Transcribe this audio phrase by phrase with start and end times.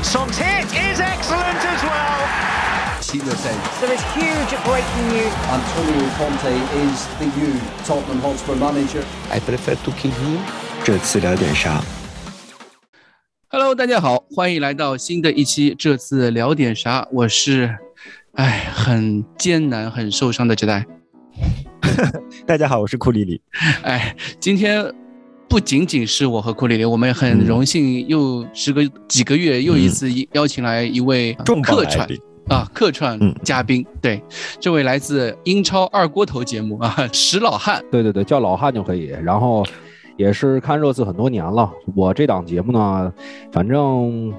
[0.00, 2.24] And Song's hit is excellent as well.
[3.80, 5.34] There is huge breaking news.
[5.52, 9.04] Antonio Conte is the new Tottenham Hotspur manager.
[9.30, 10.38] I prefer to kill him.
[10.82, 11.82] 这次聊点啥
[13.48, 15.74] ？Hello，大家好，欢迎来到新的一期。
[15.78, 17.06] 这次聊点啥？
[17.12, 17.76] 我是，
[18.36, 20.86] 哎，很艰难、很受伤的杰代。
[22.46, 23.42] 大家好，我是库里里。
[23.82, 24.90] 哎，今天
[25.50, 32.08] 不仅仅是我和库里里，我们很荣幸又时隔几个月又一次邀请来一位客串
[32.48, 33.84] 啊客串嗯嘉宾。
[34.00, 34.22] 对，
[34.60, 37.82] 这位来自英超二锅头节目啊，石老汉。
[37.90, 39.12] 对对对，叫老汉就可以。
[39.24, 39.66] 然后
[40.16, 41.68] 也是看热刺很多年了。
[41.96, 43.12] 我这档节目呢，
[43.50, 44.32] 反正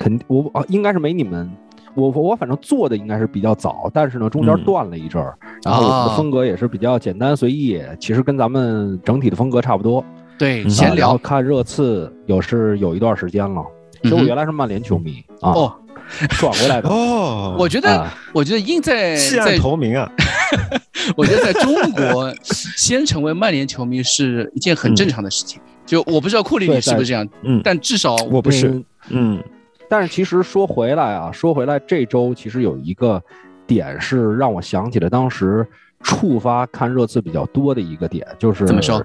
[0.00, 1.48] 肯我啊应该是没你们。
[1.94, 10.04] 我我反正做的应该是比较早，但是呢中间嗯断了一阵儿，然后我们的风格也是比较简单随意，其实跟咱们整体的风格差不多。
[10.38, 11.16] 对，嗯闲聊。
[11.18, 13.64] 看热刺有是有一段时间了，
[14.02, 15.74] 其实我原来是曼联球迷啊，哦，
[16.30, 16.88] 转过来的。
[16.88, 20.10] 哦， 我觉得啊，我觉得应在弃在暗投明啊。
[21.16, 25.60] 我觉得在中国，先成为曼联球迷是一件很正常的事情。
[25.84, 28.84] 就我不知道库里里是不是这样，嗯，但至少我不是嗯。
[29.10, 29.44] 嗯
[29.88, 33.22] 但是其实说回来啊，说回来，这周其实有一个
[33.68, 35.64] 点是让我想起了当时
[36.06, 39.04] 触发看热刺比较多的一个点，就是怎么说？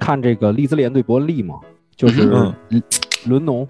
[0.00, 1.54] 看这个利兹联对伯恩利嘛，
[1.96, 2.82] 就是嗯。
[3.26, 3.68] 伦农，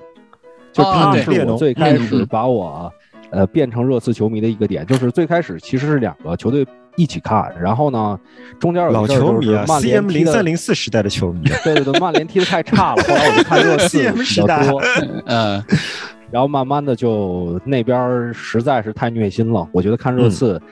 [0.73, 2.89] 就哦他是我最开始把我
[3.31, 6.64] 呃变成热刺球迷的一个点，就是最开始其实是两个球队
[6.95, 8.17] 一起看，然然后呢
[8.61, 11.58] 中间有老球迷啊，CM 曼联踢的零三零四时代的球迷啊。
[11.64, 14.81] 对对对，曼联踢的太差了，后来我就看热刺 CM 比较多。
[15.27, 15.64] 呃，
[16.31, 20.62] 然后慢慢的就那边实在是太虐心了，我觉得看热刺，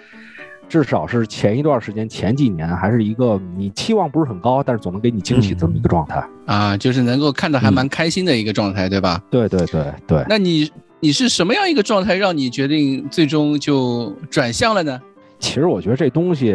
[0.69, 6.22] 至少是前一段时间前几年还是一个你期望不是很高，但是总能给你惊喜这么一个状态。
[6.47, 9.22] 啊，就是能够看得还蛮开心的一个状态，对吧？
[9.30, 15.00] 对对对对，那你你是什么样一个状态，让你决定最终就转向了呢？
[15.39, 16.55] 其实我觉得这东西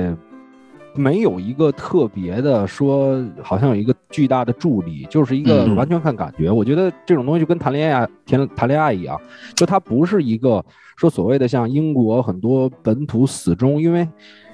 [0.96, 6.52] 没有一个特别的说，好像有一个巨大的助力，就是一个嗯完全看感觉。
[6.52, 9.20] 我觉得这种东西就跟谈恋爱谈谈恋爱一样，
[9.56, 10.64] 就它不是一个
[10.96, 14.08] 说所谓的像英国很多本土死忠，因为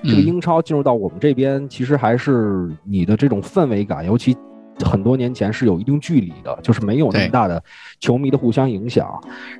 [0.03, 4.35] 这个嗯英超进入到我们这边，其实还是你的这种氛围感，尤其。
[4.85, 7.61] 很多年前是有一定距离的，就是没有那么大的
[7.99, 9.07] 球迷的互相影响，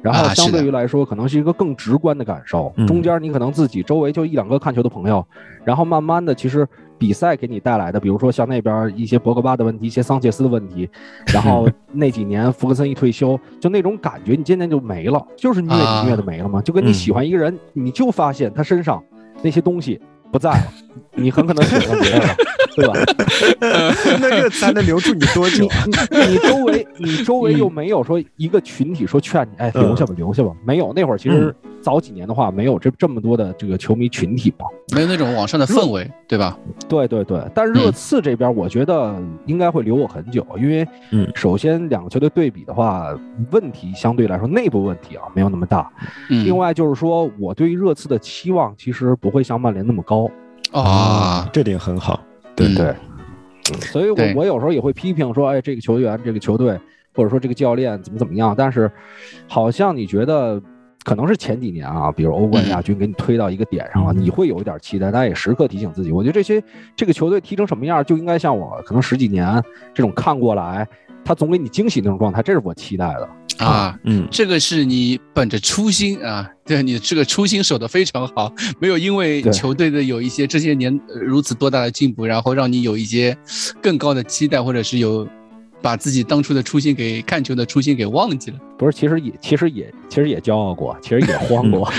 [0.02, 2.72] 然后相对于来说，可能是一个更直观的感受。
[2.78, 5.26] 嗯中间你可能自己周围就一两个看球的朋友，
[5.64, 10.90] 然后慢慢的，其实比赛给你带来的，比如说像那边一些博格巴的问题，一些桑切斯的问题，
[11.28, 16.62] 然后 那几年福格森一退休，就那种感觉，你渐渐就没了，就是虐啊你虐的没了嘛。
[16.62, 19.04] 就跟你嗯喜欢一个人，你就发现他身上
[19.42, 20.00] 那些东西
[20.32, 20.64] 不在了，
[21.16, 22.36] 你很可能喜欢别人了，
[22.76, 22.94] 对吧？
[24.20, 26.08] 那这才能留住你多久你啊？
[26.12, 30.94] 你你周围你周围又没有说一个群体说劝你，哎，嗯留下吧，留下吧，没有。
[30.96, 34.66] 那会儿其实早几年的话，没有这这么多的这个球迷群体吧。
[34.94, 36.58] 没有那种网上的氛围，对吧？
[36.88, 43.16] 对对对，但热刺这边，我觉得应该会留我很久，因为嗯首先两个球队对比的话，
[43.52, 45.92] 问题相对来说内部问题啊没有那么大。
[46.30, 50.30] 嗯，另外就是说，我对于热刺的期望其实不会像曼联那么高。
[50.72, 52.20] 啊，这点很好。
[52.56, 52.94] 对对，
[53.82, 56.80] 所以我对我有时候也会批评说，哎，这个球员、这个球队，
[57.16, 58.54] 或者说这个教练怎么怎么样。
[58.58, 58.92] 但是，
[59.48, 60.62] 好像你觉得
[61.10, 64.22] 可能是前几年啊，比如欧冠亚军给你推到一个点上了，嗯。
[64.22, 66.64] 你会有一点期待，但也时刻提醒自己，我觉得这些
[66.96, 69.60] 这个球队踢成什么样，就应该像我可能十几年
[69.92, 70.88] 这种看过来，
[71.26, 73.28] 他总给你惊喜那种状态，这是我期待的。
[73.66, 83.36] 啊，嗯，这个是你本着初心啊，对你这个初心守得非常好，没有因为球队的有一些这些年呃如此多大的进步，然后让你有一些
[83.82, 85.28] 更高的期待，或者是有
[85.82, 88.58] 把自己当初的初心给看球的初心给忘记了。
[88.78, 91.92] 不是，其实也其实也其实也骄傲过，其实也慌过，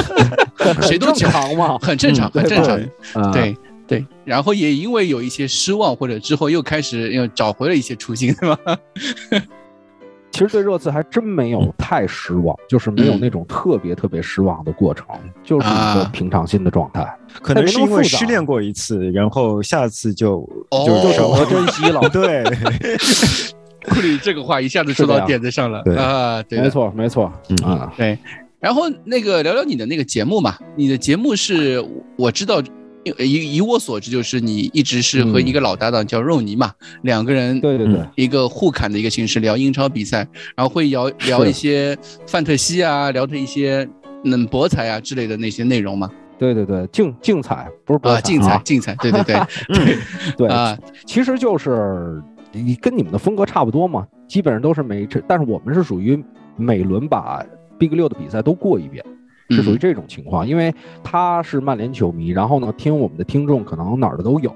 [0.82, 2.76] 谁都很正常嘛，很正常，嗯很正常。
[2.76, 3.56] 对啊对
[3.86, 8.78] 对，然后也因为有一些失望，或者之后又开始又找回了一些初心，对吧？
[10.32, 13.20] 其实对热刺还真没有太失望，就是没有嗯。
[13.20, 15.06] 那种特别特别失望的过程，
[15.42, 16.10] 就是一个啊。
[16.12, 20.38] 平常心的状态，可能是因为失恋过一次，然后下次就
[20.70, 22.00] 哦就就少懂得珍惜了。
[22.10, 22.44] 对，
[23.88, 28.18] 库里这个话一下子说到点子上了对啊，对没错，没错，嗯啊，对，
[28.58, 31.82] 然后那个聊聊你的那个节目嘛，你的节目是
[32.16, 32.60] 我知道，
[33.18, 36.72] 以以我所知，就是你一直是和一个老搭档叫肉泥嘛，
[37.02, 41.96] 两个人对对对，一个互砍的一个形式聊英超比赛，然后会聊聊一些
[42.26, 43.88] 范特西啊，聊的一些
[44.24, 46.10] 嗯博彩啊之类的那些内容嘛。
[46.38, 49.36] 对对对，竞竞彩不是博啊，竞彩竞彩，对对对
[50.36, 52.22] 对啊，其实就是
[52.52, 56.22] 你跟你们的风格差不多嘛，基本上都是每这，但是我们是属于
[56.56, 57.44] 每轮把
[57.78, 59.04] Big 六的比赛都过一遍，
[59.50, 60.46] 是属于这种情况。
[60.46, 64.54] 因为他是曼联球迷，然后呢，听我们的听众可能哪儿的都有，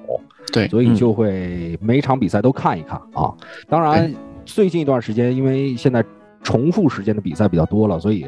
[0.52, 3.32] 对所以就会每一场比赛都看一看啊。
[3.68, 4.12] 当然，
[4.44, 6.04] 最近一段时间，因为现在
[6.42, 8.22] 重复时间的比赛比较多了，所以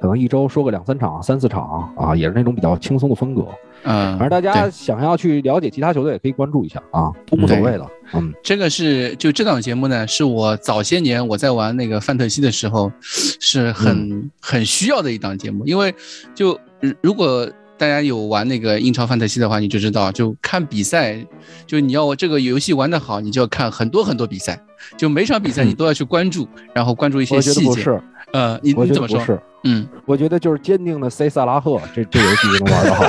[0.00, 3.46] 可能一周说个两三场、三四场啊，也是那种比较轻松的风格。
[3.84, 7.86] 嗯，反正大家想要去了解其他球队，也可以关注一下啊，都无所谓的。
[8.14, 15.94] 嗯，这个是就这档节目呢，是我早些年我在玩那个范特西的时候，是很、很需要的一档节目，因为
[16.34, 17.48] 就如如果
[17.78, 21.24] 大家有玩那个英超范特西的话，你就知道，就看比赛，
[21.66, 24.60] 就你要这个游戏玩得好，你就要看很多很多比赛，
[24.96, 27.66] 就每场比赛你都要去关注，然后关注一些我觉细节。
[27.66, 28.02] 得不是，
[28.32, 29.38] 呃，你你怎么说？
[29.64, 33.04] 嗯，我觉得就是坚定的 C 萨拉赫这这游戏就能玩得好。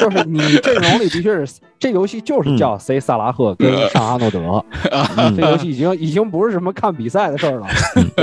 [0.00, 4.64] 就是你阵容里的确是这游戏就是叫 C 萨拉赫跟上阿诺德，
[5.16, 7.66] 嗯这游戏已经已经不是什么看比赛的事儿了。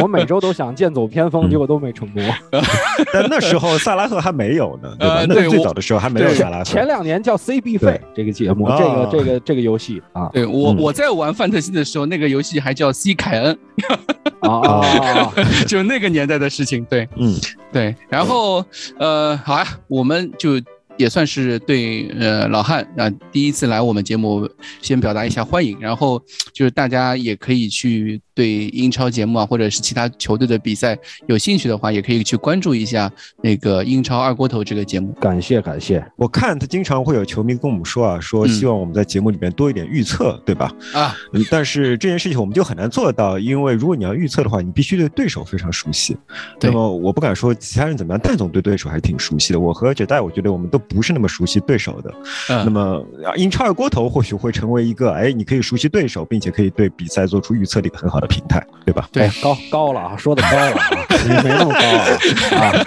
[0.01, 2.23] 我每周都想剑走偏锋，结果都没成功。
[3.13, 5.49] 但那时候萨拉赫还没有呢，对吧？
[5.49, 6.63] 最早的时候还没有对萨拉赫。
[6.63, 13.57] 前两年叫 CB 费对这个节目，哦这个这个这个游戏啊对我嗯我在玩范特西的时候，那个游戏还叫 C 凯恩，
[14.41, 14.81] 啊！
[15.67, 16.85] 就那个年代的事情。
[16.85, 17.35] 对，嗯，
[17.73, 18.63] 对，然后
[18.97, 20.51] 呃，好啊，我们就
[20.99, 24.47] 也算是对呃老汉啊、第一次来我们节目，
[24.81, 30.97] 先表达一下欢迎，然后就是大家也可以去对英超节目啊，或者是其他球队的比赛
[31.27, 33.11] 有兴趣的话，也可以去关注一下
[33.43, 35.11] 那个英超二锅头这个节目。
[35.19, 40.73] 感谢感谢，我看他经常会有球迷跟我们说啊，说嗯希望我们在节目里面多一点预测，对吧？
[40.93, 46.15] 啊，嗯，但是这件事情我们就很难做到，因为如果你要预测的话，你必须对对手非常熟悉。
[46.61, 49.59] 那么我不敢说其他人怎么样，但总对对手还是挺熟悉的。
[49.59, 52.13] 我和哲代，我觉得我们都不是那么熟悉对手的。
[52.47, 59.09] 那嗯，么啊英超二锅头或许会成为一个，哎，你可以熟悉对手，并且可以对比赛做出预测的一个很好的平台，对吧？
[59.11, 59.23] 对。
[59.23, 60.89] 哎高高了啊，说的高了啊，
[61.43, 62.61] 没那么高啊。
[62.61, 62.85] 啊，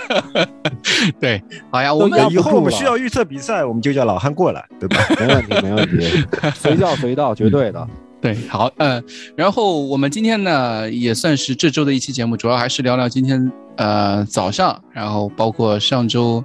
[1.21, 4.97] 对，好呀，我们以后我们需要预测比赛，我们就叫老汉过来，对吧？
[5.21, 6.25] 没问题没问题，
[6.55, 7.87] 随叫随到，绝对的。
[8.21, 9.03] 对，好，嗯、
[9.37, 16.45] 然后我们今天呢也算是这周的一期节目，主要还是聊聊今天呃早上，然后包括上周，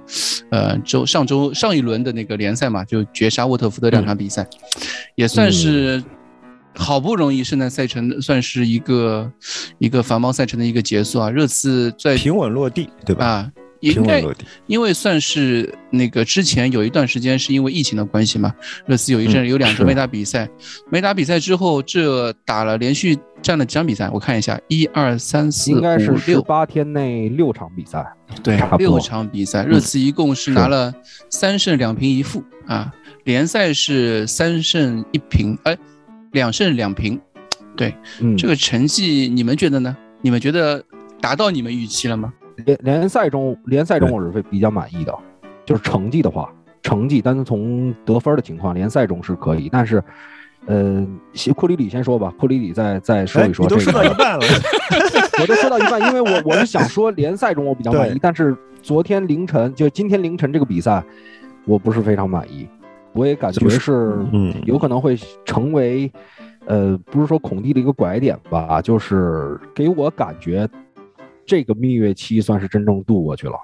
[0.50, 4.44] 呃周上周上一轮的那个联赛嘛，就绝杀沃特福德两场比赛，
[5.14, 6.02] 也算是
[6.78, 9.30] 好不容易圣诞赛程算是一个
[9.78, 13.26] 一个繁忙赛程的一个结束啊，热刺在平稳落地，对吧？
[13.26, 13.52] 啊。
[13.80, 14.44] 应该平稳落地。
[14.66, 18.52] 因为算是那个之前有一段时间是因为疫情的关系嘛，
[18.86, 20.48] 热刺有一阵嗯有两是周没打比赛，
[20.90, 28.04] 没打比赛之后，这打了连续战了几场比赛，我看一下，一二三四应该是五六，十八天内六场比赛，
[28.42, 30.92] 对六场比赛，热刺一共是拿了
[31.30, 32.92] 三胜两平一负啊，
[33.22, 35.78] 联赛是三胜一平，哎，
[36.32, 37.20] 两胜两平，
[37.76, 39.96] 对，嗯，这个成绩你们觉得呢？
[40.20, 40.82] 你们觉得
[41.20, 42.32] 达到你们预期了吗？
[42.64, 45.14] 联联赛中联赛中我是比较满意的，
[45.64, 46.52] 就是成绩的话，
[46.82, 50.02] 成绩单纯从得分的情况，联赛中是可以，但是。
[50.66, 51.06] 呃，
[51.56, 54.44] 库里里先说吧，库里里再再说哎，一说这你都说到一个，半了，
[55.40, 61.02] 我都说到一半，因为我我是想说联赛中我比较满意，但是昨天凌晨就今天凌晨这个比赛，
[61.64, 62.68] 我不是非常满意，
[63.18, 66.10] 我也感觉是嗯，有可能会成为，
[66.66, 70.68] 呃，不是说孔蒂的一个拐点吧，就是给我感觉，
[71.44, 73.54] 这个蜜月期算是真正度过去了。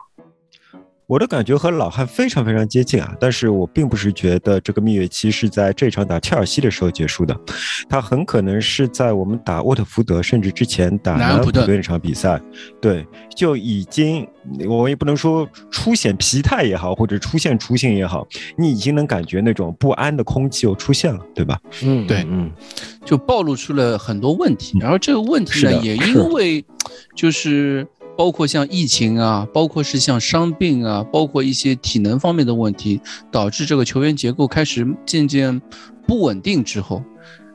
[1.07, 7.39] 我的感觉和老汉非常非常接近啊，但是我并不是觉得这个蜜月期是在这场打切尔西的时候结束的，
[7.89, 12.41] 他很可能是在我们打沃特福德，甚至之前打南南安普顿安普顿那场比赛，
[12.81, 13.07] 对，
[13.37, 14.27] 就已经
[14.67, 21.61] 我也不能说出现疲态也好，或者出现雏形也好，你已经能感觉那种不安的空气又出现了，对吧？
[21.83, 22.51] 嗯，对嗯，
[23.05, 26.65] 就暴露出了很多问题，然后这个问题呢，也因为
[27.15, 35.61] 就是包括像疫情啊，包括是像伤病啊，包括一些体能方面的问题，导致这个球员结构开始渐渐
[36.06, 37.02] 不稳定之后，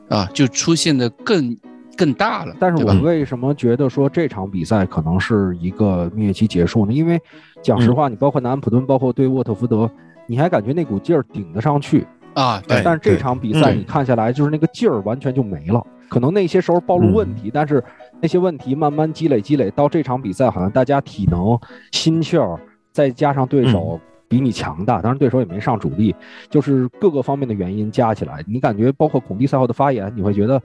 [0.08, 1.56] 啊，就出现的更
[1.96, 2.84] 更大了，但是？
[2.84, 6.92] 我为什么觉得说这场比赛可能是一个蜜月期结束呢？
[6.92, 7.20] 因为
[7.62, 9.90] 讲实话，你包括南安普顿，包括对沃特福德，
[10.26, 15.84] 你还感觉那股劲儿顶得上去，啊，但是这场比赛嗯你看下来，就是那个劲儿完全就没了。
[16.08, 17.82] 可能那些时候暴露问题，但是
[18.20, 21.58] 那些问题慢慢积累积累，到这场比赛好像大家体能、
[21.92, 22.58] 心气儿，
[22.92, 23.98] 再加上对手
[24.28, 26.14] 比你强大，当然对手也没上主力，
[26.48, 30.60] 就是各个方面的原因加起来，你感觉包括孔蒂赛后的发言，你会觉得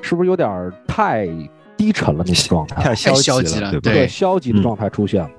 [0.00, 1.28] 是不是有点儿太
[1.76, 2.82] 低沉了那些状态？
[2.82, 3.88] 太消消极了，对不？
[3.88, 5.30] 对消极的状态出现了。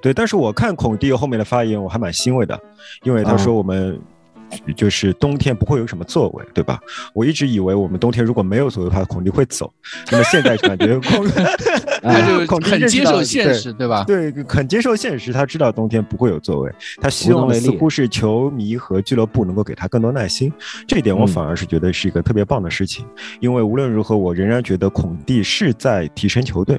[0.00, 2.58] 对，但是我看孔蒂后面的发言，我还蛮欣慰的，
[3.04, 4.00] 因为他说我们
[4.76, 6.78] 就是冬天不会有什么作为，对吧？
[7.14, 9.72] 我一直以为我们冬天如果没有作为的话，孔蒂会走。
[10.10, 11.26] 那么现在感觉孔，
[12.02, 14.04] 他就孔蒂很接受现实，对吧？
[14.04, 20.52] 对，很接受现实，他知道冬天不会有作为，他希望似乎是球迷和俱乐部能够给他更多耐心。
[20.86, 23.04] 这一点我嗯反而是觉得是一个特别棒的事情，
[23.40, 26.78] 因为无论如何，我仍然觉得孔蒂是在提升球队。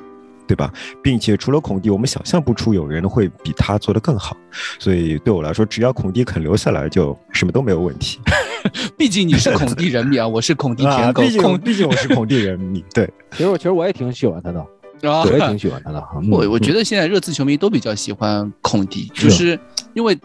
[0.50, 0.74] 对吧？
[1.04, 4.36] 并且除了孔蒂，我们想象不出有人会比他做得更好。
[4.80, 8.20] 所以对我来说，只要孔蒂肯留下来，就什么都没有问题。
[8.98, 14.60] 毕竟你是孔蒂人迷啊，我是孔蒂啊，舔狗毕，竟毕竟我是孔蒂人迷，对， 其实我其实我也挺喜欢他的，
[15.08, 16.04] 啊我也挺喜欢他的。
[16.16, 19.58] 嗯我我觉得现在热刺球迷都比较喜欢孔蒂，就是
[19.94, 20.18] 因为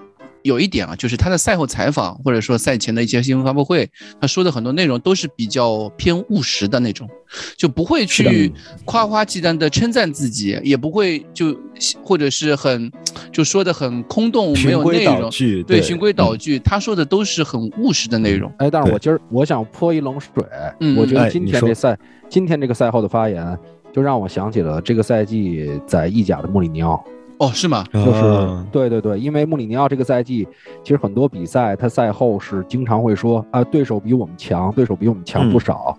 [0.44, 7.08] 有一点啊，就是他的赛后采访或者说赛前的一些新闻发布会，他说的很多内容都是比较偏务实的那种，
[7.56, 8.52] 就不会去
[8.84, 11.58] 夸夸其谈的称赞自己，也不会就
[12.04, 12.92] 或者是很
[13.32, 15.30] 就说的很空洞，没有内容。
[15.66, 18.52] 对，循规蹈矩，他说的都是很务实的内容。
[18.58, 20.30] 哎，但是我今儿我想泼一冷水，
[20.80, 21.98] 嗯我觉得今天这赛，
[22.28, 23.58] 今天这个赛后的发言，
[23.94, 27.02] 就让我想起了这个赛季在意甲的穆里尼奥，
[27.38, 27.84] 哦，是吗？
[27.92, 30.46] 就是、啊对对对，因为穆里尼奥这个赛季，
[30.82, 35.96] 其实很多比赛他赛后是经常会说啊，对手比我们强，对手比我们强不少，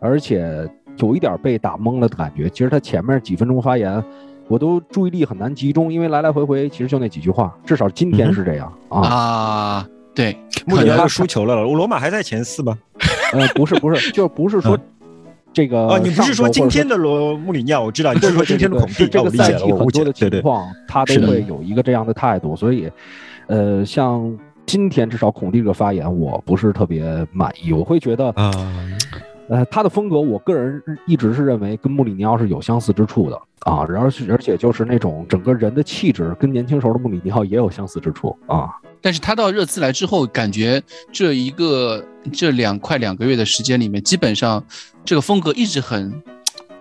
[0.00, 2.48] 而且有一点被打懵了的感觉。
[2.48, 4.02] 其实他前面几分钟发言。
[4.48, 9.00] 我都注意力很难集中，因为来来回回其实就那几句话，至少今天是这样、啊。
[9.00, 10.38] 啊，对，
[10.68, 12.78] 穆里尼奥输球了，罗马还在前四吗？
[13.32, 14.78] 呃，不是不是，就不是说
[15.56, 17.84] 这个啊，你不是说今天的罗穆里尼奥？
[17.84, 19.08] 我知道，你是说今天的孔蒂。
[19.08, 19.64] 这个赛季。
[19.72, 22.92] 很多的情况，他都会有一个这样的态度，所以，
[23.46, 28.52] 呃，像今天至少孔蒂这个发言，我不是特别满意，我会觉得，啊，
[29.48, 38.68] 呃，他的风格，我个人一直是认为跟穆里尼奥是有相似之处的啊，然后是而且就是那种整个人的气质跟年轻时候的穆里尼奥也有相似之处啊，
[39.00, 44.64] 但是他到热刺来之后，感觉这一个这两快两个月的时间里面，基本上
[45.04, 46.22] 这个风格一直很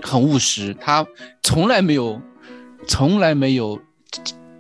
[0.01, 1.05] 很务实，他
[1.43, 2.19] 从来没有
[2.88, 3.79] 从来没有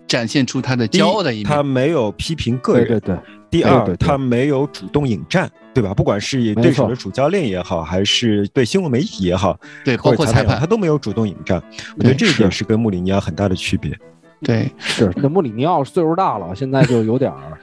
[0.07, 1.45] 展现出他的骄傲的一面。
[1.45, 2.87] 他没有批评个人。
[2.87, 3.19] 对对对，
[3.57, 5.93] 第二，他没有主动引战，对吧？
[5.93, 11.61] 不管是对手的主教练也好，还是对新闻媒体也好，对，或包括裁者裁判，他，都没有主动引战。
[11.97, 13.97] 我觉得这一点是是跟穆里尼奥很大的区别。
[14.41, 17.57] 对，是那穆里尼奥岁数大了，现在就有点儿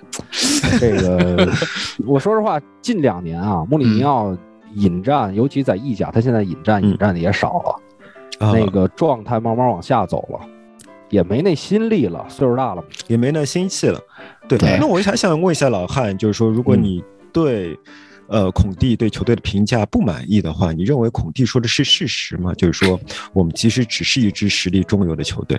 [0.81, 1.49] 这个。
[2.07, 4.37] 我说实话，近两年啊，穆里尼奥
[4.75, 7.63] 引战，尤其在意甲，他现在引战嗯引战的也少
[8.41, 10.41] 了，啊，那个状态慢慢往下走了，
[11.13, 12.83] 也没那心力了，岁数大了。
[13.07, 14.01] 也没那心气了。
[14.49, 17.79] 对，对那我还想问一下老汉，就是说，如果嗯你对、
[18.29, 22.55] 呃孔蒂对球队的评价不满意的话，你认为孔蒂说的是事实吗？
[22.55, 22.99] 就是说，
[23.35, 25.59] 我们其实只是一支实力中游的球队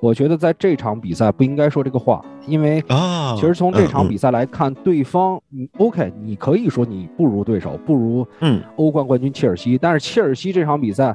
[0.00, 3.36] 我觉得在这场比赛不应该说这个话，因为啊。
[3.36, 11.14] 其实从这场嗯比赛来看，对方你 OK，你可以说你不如对手，不如嗯欧冠冠军切尔西，但是切尔西这场比赛，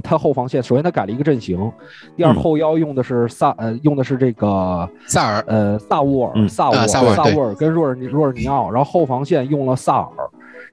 [0.00, 1.70] 他后防线首先他改了一个阵型，
[2.16, 10.08] 第二嗯后腰用的是萨呃用的是这个萨尔，呃萨沃尔嗯萨沃尔啊萨沃尔跟若尔尼若尔尼奥，然后后防线用了萨尔。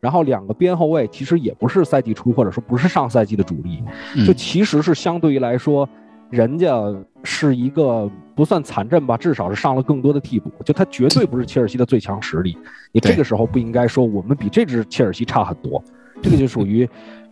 [0.02, 3.84] 然后两个边后卫其实也不是赛季初或者说不是上赛季的主力，
[4.26, 5.88] 就嗯其实是相对于来说，
[6.30, 6.76] 人家
[7.24, 12.56] 是一个不算残阵吧，至少是上了更多的替补，就他绝对不是切尔西的最强实力。
[12.92, 15.82] 你这个时候不应该说我们比这支切尔西差很多，
[16.22, 16.88] 这个就属于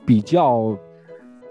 [0.06, 0.76] 比较，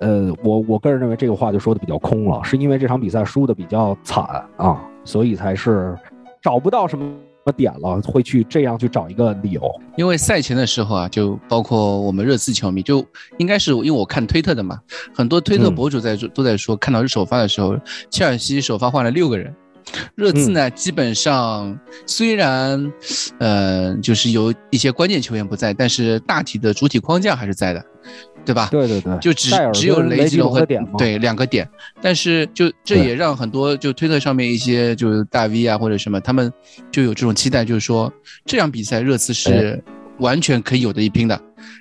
[0.03, 4.25] 呃，我我个人认为这个话就说的比较空了，是因为这场比赛输的比较惨
[4.57, 5.97] 啊，所以才是
[6.43, 9.63] 找不到什么点了，会去这样去找一个理由。
[9.97, 13.05] 因为赛前的时候啊，就包括我们热刺球迷，就
[13.39, 14.79] 应该是因为我看推特的嘛，
[15.15, 15.75] 很多推特嗯。
[15.75, 17.77] 博主在、都在说，看到是首发的时候，
[18.11, 19.55] 切尔西首发换了六个人，
[20.15, 22.93] 热刺呢、基本上虽然
[23.39, 27.85] 呃就是有一些关键球员不在，但是大体的主体框架还是在的，
[28.45, 28.69] 对吧？
[28.71, 31.69] 对对对，就只只有雷吉隆和点，对两个点，
[32.01, 36.53] 但是就这也让很多就推特上面一些就是大 V 啊或者什么，他们
[36.91, 38.13] 就有这种期待，就是说
[38.45, 39.83] 这场比赛热刺是
[40.19, 41.41] 完全可以有的一拼的。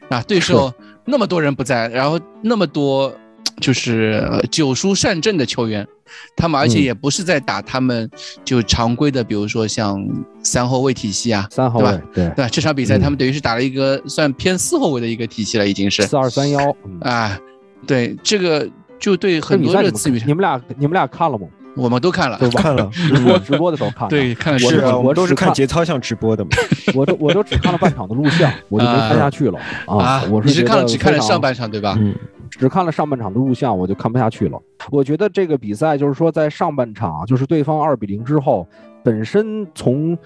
[0.10, 0.72] 啊，对手
[1.06, 3.13] 那么多人不在，然后那么多
[3.60, 5.88] 就是呃久疏善阵的球员，
[6.36, 8.10] 他们而且嗯也不是在打他们
[8.44, 10.03] 就常规的，比如说像
[10.44, 12.50] 三后卫体系啊，三后卫对吧对对吧？
[12.51, 17.00] 这场比赛嗯他们等于是打了一个算偏四后卫的一个体系了，已经是四二三幺，嗯。
[17.01, 17.39] 啊，
[17.88, 18.68] 对这个
[19.00, 21.48] 就对很多比赛你们热刺你们俩你们俩看了吗？
[21.77, 22.50] 我们都看了，都？
[22.50, 26.50] 看了直播直播的时候看的， 对，看了我是我都是看看节操像直播的嘛。
[26.94, 30.22] 我都我都只看了半场的录像，我就没看下去了啊！
[30.30, 31.96] 我你是觉得看了只看了上半场对吧？
[31.98, 32.13] 嗯
[32.51, 34.62] 只看了上半场的录像，我就看不下去了。
[34.91, 38.67] 我觉得这个比赛就是说，在上半场就是对方二比零之后，
[39.03, 40.17] 本身从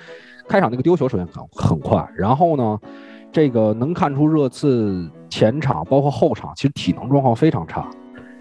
[0.48, 2.79] 开场那个丢球首先很很快，然后呢，
[3.32, 7.89] 这个能看出热刺前场包括后场其实体能状况非常差。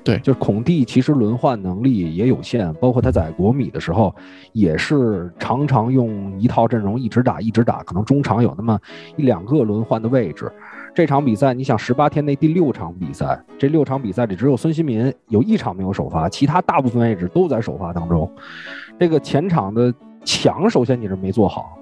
[0.02, 4.14] 对，就是孔蒂其实轮换能力也有限，包括他在国米的时候，
[4.52, 8.78] 也是常常用一套阵容一直打一直打，可能中场有那么
[9.16, 10.52] 一两个轮换的位置。
[10.94, 18.30] 这场比赛，你想十八天内第六场比赛，这六场比赛里只有孙兴民有一场没有首发，其他大部分位置都在首发当中。
[18.98, 19.92] 这个前场的
[20.24, 21.76] 墙，首先你是没做好，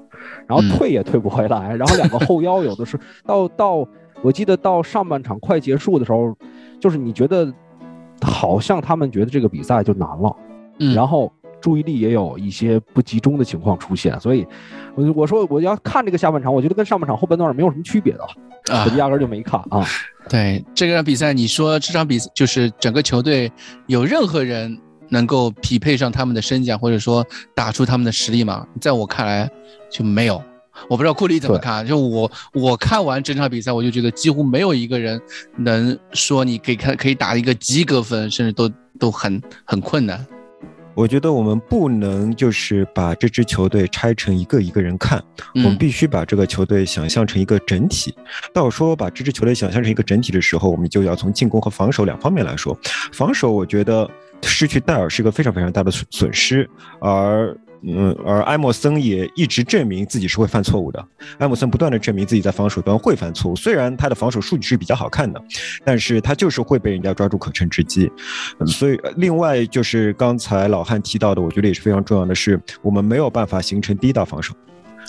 [0.47, 3.87] 然后退也退不回来，然后两个后腰有的是到到，
[4.23, 6.35] 我记得到上半场快结束的时候，
[6.81, 7.53] 就是你觉得。
[8.25, 10.37] 好像他们觉得这个比赛就难了，
[10.79, 14.47] 嗯，然后注意力也有一些不集中的情况出现，所以，
[14.95, 18.25] 我我说我要看这个下半场，我觉得跟上半场后半段没有什么区别的，
[18.75, 19.87] 啊，我压根就没看啊。
[20.29, 23.51] 对这个比赛，你说这场比赛就是整个球队
[23.87, 24.77] 有任何人
[25.09, 28.67] 能够匹配上他们的身价，或者说打出他们的实力吗？
[28.81, 29.49] 在我看来
[29.91, 30.43] 就没有。
[30.89, 35.21] 我不知道库里怎么看，就我我看完整场比赛，我就觉得几乎没有一个人
[35.59, 40.27] 能说你可以看可以打一个及格分，甚至都都很很困难。
[40.95, 45.23] 我觉得我们不能就是把这支球队拆成一个一个人看，
[45.55, 48.15] 我们必须把这个球队想象成一个整体。
[48.53, 52.79] 到说把这支球队想象成一个整体的时候，我们就要从进攻和防守两方面来说。
[53.13, 54.09] 防守，我觉得
[54.43, 56.69] 失去戴尔是一个非常非常大的损损失，
[57.01, 57.57] 而。
[57.85, 61.05] 嗯，而埃默森也一直证明自己是会犯错误的。
[61.39, 65.43] 埃默森不断的证明自己在防守端会犯错误，虽然他的防守数据是比较好看的，
[65.85, 68.11] 但是他就是会被人家抓住可乘之机。
[68.67, 74.55] 所以，另外就是刚才老汉提到的，我觉得也是非常重要的是，我们没有办法形成第一道防守。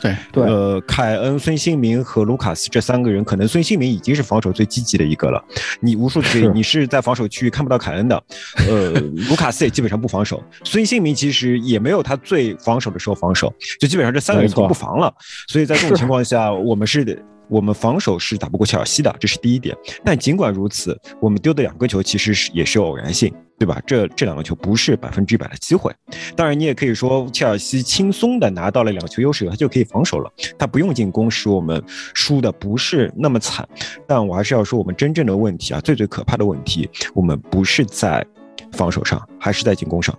[0.03, 5.41] 对对，呃，凯恩、孙兴民和卢卡斯这三个人，可能孙兴民已经是防守最积极的一个了。
[5.79, 8.23] 你无数次你是在防守区域看不到凯恩的，
[8.69, 8.91] 呃，
[9.29, 15.13] 卢卡斯也基本上不防守，孙兴民其实也没有他最防守的时候防守，就基本上这三个人已经不防了。
[15.47, 17.23] 所以在这种情况下，我们是。
[17.53, 19.77] 我们防守是打不过切尔西的，这是第一点。
[20.03, 23.79] 但尽管如此，我们丢的两个球其实是也是偶然性，对吧？
[23.85, 25.93] 这这两个球不是百分之百的机会。
[26.35, 31.79] 当然，你也可以说切尔西轻松的拿到了两球优势，他就可以防守了，他不用进攻，使我们
[32.15, 33.69] 输的不是那么惨。
[34.07, 38.25] 但我还是要说，我们真正的问题啊，最最可怕的问题，我们不是在
[38.71, 40.17] 防守上，还是在进攻上。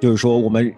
[0.00, 0.74] 就是说我们。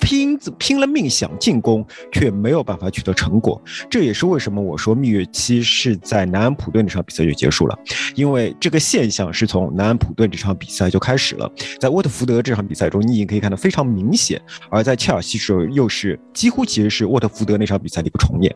[0.00, 3.60] 拼拼了命想进攻，却没有办法取得成果。
[3.90, 7.78] 这也是为什么我说蜜月期是在南安普顿这场比赛就结束了，
[8.14, 11.50] 因为这个现象是从南安普顿这场比赛就开始了。
[11.80, 14.38] 在沃特福德这场比赛中，你已经可以看到非常明显；
[14.70, 18.54] 而在切尔西时候，又是几乎其实是沃特福德那场比赛的一个重演。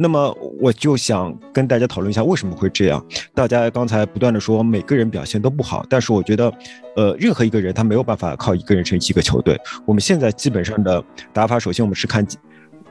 [0.00, 3.04] 那么，我就想跟大家讨论一下为什么会这样。
[3.34, 6.52] 大家刚才不断的说每个人表现都不好，但是我觉得，
[6.94, 9.58] 呃，任何一个人他没有办法靠一个人撑起一个球队。
[9.84, 12.24] 我们现在基本上的打法，首先我们是看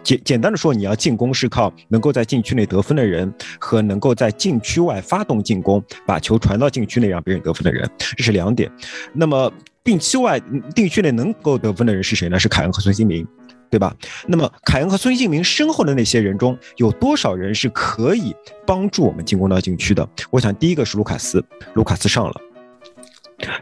[0.04, 8.70] 简简单的说，你要进攻是靠能够在禁区内得分的人和能够在禁区外发动进攻，把球传到禁区内让别人得分的人，这是两点。
[9.14, 9.50] 那么
[9.86, 10.38] 禁区外、
[10.76, 12.38] 禁区内能够得分的人是谁呢？
[12.38, 13.26] 是凯恩和孙兴民，
[13.70, 13.96] 对吧？
[14.28, 20.08] 那么凯恩和孙兴民身后的那些人中有多少人是可以帮助我们进攻到禁区的？
[20.32, 22.42] 我想第一个是卢卡斯，卢卡斯上了。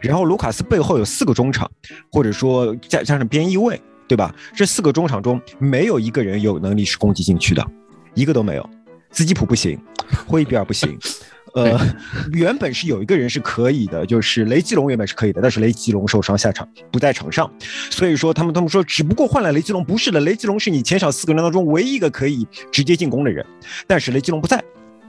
[0.00, 1.70] 然后卢卡斯背后有四个中场，
[2.10, 4.34] 或者说加加上边翼位，对吧？
[4.54, 7.66] 这四个中场中没有一个人有能力是攻击禁区的，
[8.14, 8.70] 一个都没有。
[9.10, 9.78] 斯基普不行，
[10.26, 10.98] 霍伊比尔不行。
[11.56, 11.80] 呃，
[12.32, 17.50] 原本是有一个人是可以的，就是雷吉隆原本是可以的，但是雷吉隆受伤下场不在场上，
[17.90, 23.44] 所以说他们他们说只不过换了雷吉隆，不是的，雷吉隆是你前场四个人当中唯一一个可以直接进攻的人，
[23.86, 24.62] 但是雷吉隆不在，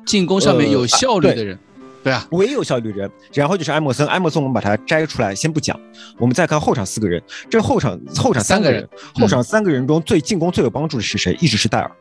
[0.06, 1.60] 进攻上面有效率的人。
[2.04, 4.08] 对啊，唯一有效率的人，然后就是埃默森。
[4.08, 5.78] 埃默森我们把它摘出来，先不讲。
[6.18, 11.36] 我们再看后场四个人，这后场后场三个人，后场三个人中最进攻最有帮助的是谁？
[11.42, 11.92] 一直是戴尔，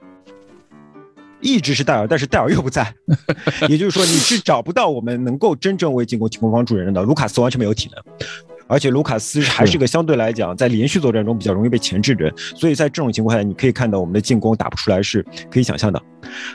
[1.40, 2.92] 一直是戴尔，但是戴尔又不在，
[3.68, 7.02] 也就是说你是找不到我们能够真正为进攻提供帮助人的。
[7.02, 8.28] 卢卡斯完全没有体能。
[8.68, 16.02] 而且卢卡斯还是个相对来讲在连续作战中比较容易被钳制的人，所以在这种情况下，你可以看到我们的进攻打不出来是可以想象的。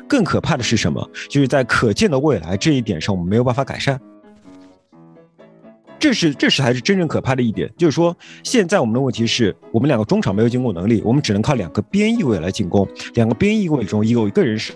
[0.09, 1.09] 更可怕的是什么？
[1.29, 3.97] 就是在可见的未来这一点上，我们没有办法改善。
[6.01, 14.73] 这是这是还是真正可怕的一点，就是说现在我们的问题是我们两个中场没有进攻能力，我们只能靠两个边翼位来进攻，两个边翼位中有一个人是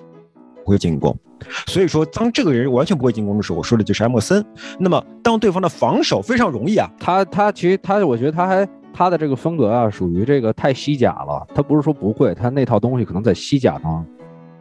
[0.63, 1.17] 不会进攻。
[1.65, 4.45] 所以说，当这个人完全不会进攻的时候，我说的就是埃默森。
[4.79, 11.45] 那么，当对方的防守非常容易啊，他他其实他，我觉得他还他的这个风格啊，属于这个太西甲了。
[11.55, 14.05] 他不是说不会，他那套东西可能在西甲能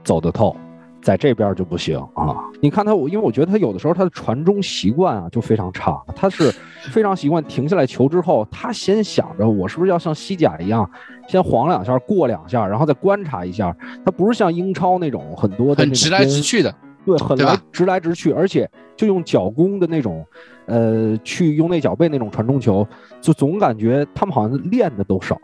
[0.02, 0.56] 走得透，
[1.04, 2.34] 在这边就不行啊！
[2.62, 6.50] 你看他，我因为我觉得他有的时候他的传中习惯啊就非常差，他是
[6.90, 10.90] 非常习惯停下来球之后，他先想着我是不是要像西甲一样，
[11.28, 13.76] 先晃两下过两下，然后再观察一下。
[14.02, 20.24] 他不是像英超那种很多的很直来直去的，对，很来直来直去，而且就用脚弓的那种，
[20.64, 22.86] 呃，去用那脚背那种传中球，
[23.20, 25.38] 就总感觉他们好像练的都少。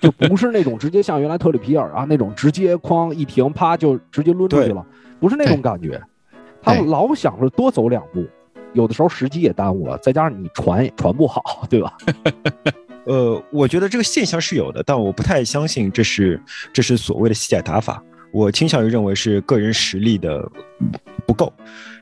[0.00, 4.84] 就不是那种直接像原来特里皮尔啊那种直接哐一停啪就直接抡出去了，
[5.18, 6.00] 不是那种感觉。
[6.62, 8.26] 他们老想着多走两步，
[8.72, 11.96] 有的时候时机也耽误了，再加上你传也传不好，对吧？
[13.04, 16.40] 呃，我觉得这个现象是有的，但我不太相信这是
[16.72, 18.02] 这是所谓的西甲打法。
[18.32, 20.46] 我倾向于认为是个人实力的
[21.26, 21.52] 不够，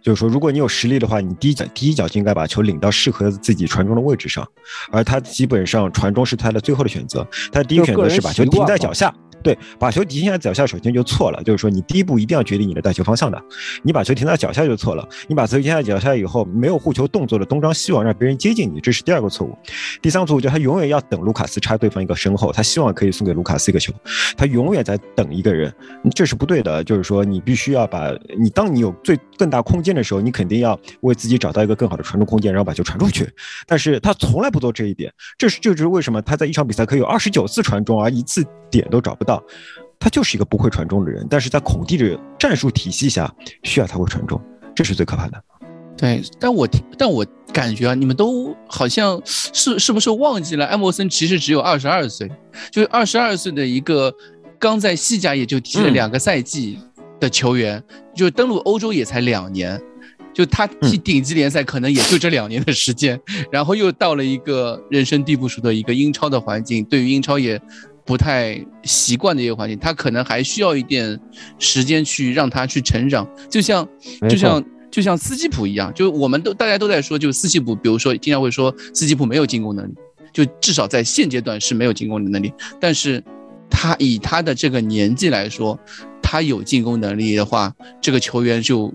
[0.03, 4.47] 就是说，如果你有实力的话，你第一脚第一脚就应该把球领到适合自己传中的位置上，
[4.91, 9.13] 而他基本上传中是他的最后的选择，他的第一个选择是把球停在脚下。
[9.47, 11.41] 对，把球停在脚下，首先就错了。
[11.45, 13.41] 就是说，你第一步一定要决定你的带球方向的。
[13.85, 15.09] 你把球停在脚下就错了。
[15.29, 19.57] 你把球停在脚下以后，没有护球动作的东张西望，让别人接近你，这是第二个错误。
[20.03, 23.93] 第三个错误就是他永远要等卢卡斯插对方一个身后，他希望可以送给卢卡斯一个球，
[24.37, 25.73] 他永远在等一个人，
[26.13, 26.83] 这是不对的。
[26.83, 33.31] 就是说，你必须要把你当你有最更大空间的时候，你肯定要为自己找到一个更好的传中空间，然后把球传出去。
[33.65, 39.36] 但是他从来不做这一点，这是这就是为什么他在一场比赛可以有二十九次传中，而一次点都找不到。
[39.99, 44.41] 他就是一个不会传中的人，但是在孔蒂的战术体系下，需要他会传中，
[44.75, 45.43] 这是最可怕的。
[45.97, 46.69] 对，但我
[46.99, 52.31] 但我感觉啊，你们都好像是是不是忘记了，埃莫森其实只有二十二岁，
[52.71, 54.15] 就是二十二岁的一个
[54.59, 56.79] 刚在西甲也就踢了两个赛季
[57.19, 57.83] 的球员，
[58.15, 59.81] 就登陆欧洲也才两年，
[60.35, 63.19] 就他踢顶级联赛可能也就这两年的时间，
[63.51, 67.59] 然后又到了一个人生地不熟的一个英超的环境，对于英超也。
[68.07, 71.21] 不太习惯的一个环境，他可能还需要一点
[71.59, 73.87] 时间去让他去成长，就像
[74.29, 79.95] 就像就像斯基普一样，就我们都大家都在说，就斯基普，比如说经常会说斯基普没有进攻能力，
[80.33, 82.53] 就至少在现阶段是没有进攻的能力。
[82.81, 83.23] 但是
[83.69, 85.77] 他以他的这个年纪来说，
[86.23, 88.95] 他有进攻能力的话，这个球员就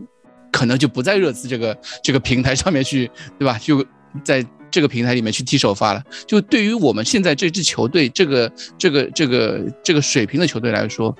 [0.53, 3.59] 可能就不在热刺这个这个平台上面去，对吧？
[3.59, 3.85] 就
[4.23, 4.45] 在。
[4.71, 11.15] 这个平台里面去踢首发了，就对于我们现在这支球队这个这个这个这个水平的球队来说，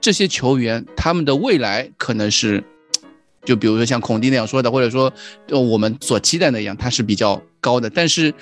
[0.00, 2.62] 这些球员他们的未来可能是，
[3.44, 5.12] 就比如说像孔蒂那样说的，或者说
[5.48, 8.32] 我们所期待的一样，他是比较高的，但是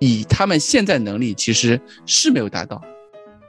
[0.00, 2.82] 以他们现在能力其实是没有达到，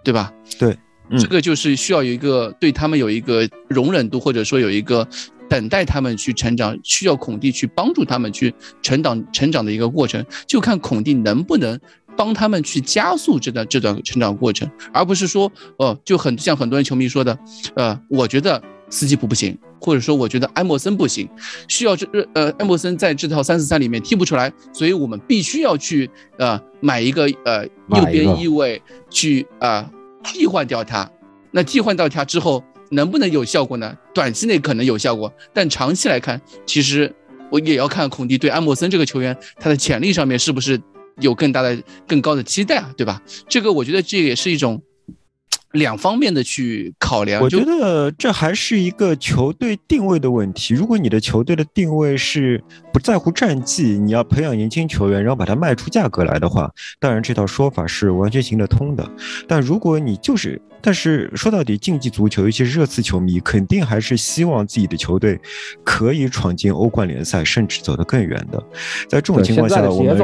[0.04, 0.32] 对吧？
[0.60, 0.78] 对，
[1.20, 5.08] 这个就是需要有一个对他们有一个容忍度，或者说有一个。
[5.52, 11.78] 等待他们去成长，需要孔蒂去帮助他们去成长成长的一个过程，就看孔蒂能不能
[12.16, 17.38] 帮他们去加速这段这段成长过程，而不是说，哦，就很像很多人球迷说的，
[17.76, 21.28] 呃，我觉得斯基普不行，或者说我觉得埃莫森不行，
[21.68, 26.10] 需要这呃埃莫森在这套三四三里面踢不出来，所以我们必须要去
[26.40, 29.92] 呃买一个呃右边翼位去啊
[30.24, 31.12] 替换掉他，
[31.52, 32.64] 那替换掉他之后。
[32.92, 33.98] 能不能有效果呢？
[34.14, 37.12] 短期内可能有效果，但长期来看，其实
[37.50, 40.80] 我也要看孔蒂对安默森这个球员他的潜力上面是不是
[41.20, 43.22] 有更大的、更高的期待啊，对吧？
[43.50, 44.82] 这个我觉得这也是一种。
[45.74, 50.74] 两方面的去考量，我觉得这还是一个球队定位的问题。
[50.74, 59.10] 如果你的球队的定位是不在乎战绩，你要培养年轻球员，然后把它卖出价格来的话，当然这套说法是完全行得通的。
[59.48, 65.40] 但如果你就是，但是说到底，竞技足球，尤其是热刺球迷，肯定还是希望自己的球队
[65.86, 68.62] 可以闯进欧冠联赛，甚至走得更远的。
[69.08, 70.18] 在这种情况下，我们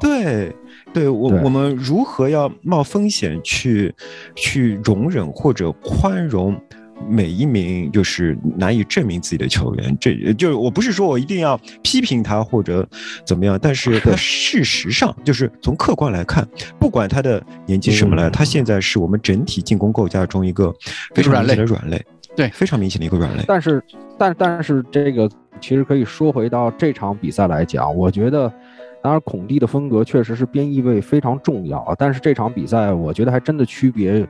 [0.00, 0.50] 对。
[0.98, 3.94] 对我，我们如何要冒风险去
[4.34, 6.60] 去容忍或者宽容
[7.08, 9.96] 每一名就是难以证明自己的球员？
[10.00, 12.84] 这就我不是说我一定要批评他或者
[13.24, 16.44] 怎么样，但是 事实上就是从客观来看，
[16.80, 20.74] 不管他的年纪什么了，他现在是我们整体进攻构架中一个
[21.14, 23.44] 非常明显的软肋，对，非常明显的一个软肋。
[23.46, 23.80] 但是，
[24.18, 25.30] 但但是这个
[25.60, 28.52] 其实可以说回到这场比赛来讲，我觉得。
[29.00, 31.94] 当然，孔蒂的风格确实是边翼位非常重要啊。
[31.96, 34.26] 但是这场比赛，我觉得还真的区别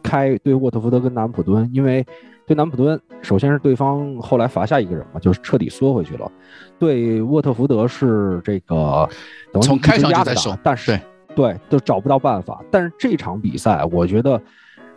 [0.00, 2.06] 开对沃特福德跟南普敦，因为
[2.46, 6.30] 对南普敦，首先是对方后来罚下一个人嘛，就是彻底缩回去了。
[6.78, 9.08] 对沃特福德是这个
[9.60, 10.98] 从开场就在守，但是
[11.34, 12.62] 对都找不到办法。
[12.70, 14.40] 但是这场比赛，我觉得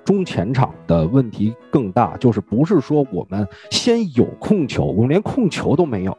[0.03, 6.15] 中前场的问题更大，就是不是说我们先有控球，我们连控球都没有，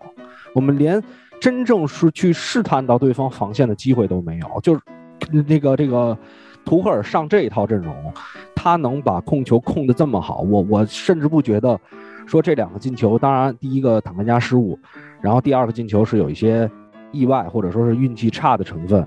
[0.52, 1.00] 我们连。
[1.40, 4.80] 真正是去试探到对方防线的机会都没有，就是
[5.46, 6.16] 那个这个
[6.64, 7.94] 图赫尔上这一套阵容，
[8.54, 11.78] 他能把控球控得这么好，我我甚至不觉得
[12.26, 14.78] 说这两个进球，当然第一个坦甘加失误，
[15.20, 16.68] 然后第二个进球是有一些
[17.12, 19.06] 意外或者说是运气差的成分，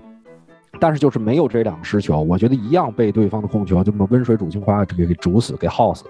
[0.79, 6.05] 但是就是没有这两个失球，我觉得一样被对方的控球这么温水煮青蛙给给煮死，给耗死。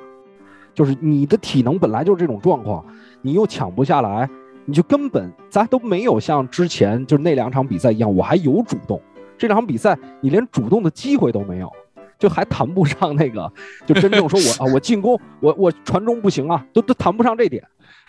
[0.75, 2.86] 就是你的体能本来就是这种状况，
[3.21, 4.29] 你又抢不下来，
[4.65, 9.02] 你就根本咱都没有像之前就是那两场比赛一样，我还有主动。
[9.38, 11.72] 这两场比赛你连主动的机会都没有，
[12.17, 13.52] 就还谈不上那个，
[13.86, 17.63] 就真正说我 啊，我进攻，我我传中不行啊，都都谈不上这点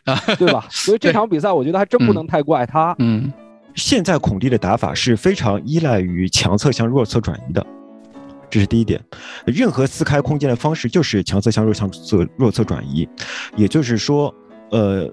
[0.05, 0.67] 啊，对吧？
[0.71, 2.95] 所以这场比赛我觉得还真不能太怪他。
[2.99, 3.33] 嗯，
[3.75, 7.65] 现在孔蒂的打法是非常依赖于强侧向弱侧转移的。
[8.51, 9.01] 这是第一点，
[9.47, 13.09] 任何撕开空间的方式就是强侧向弱向侧弱侧转移，
[13.55, 14.35] 也就是说，
[14.73, 15.09] 呃，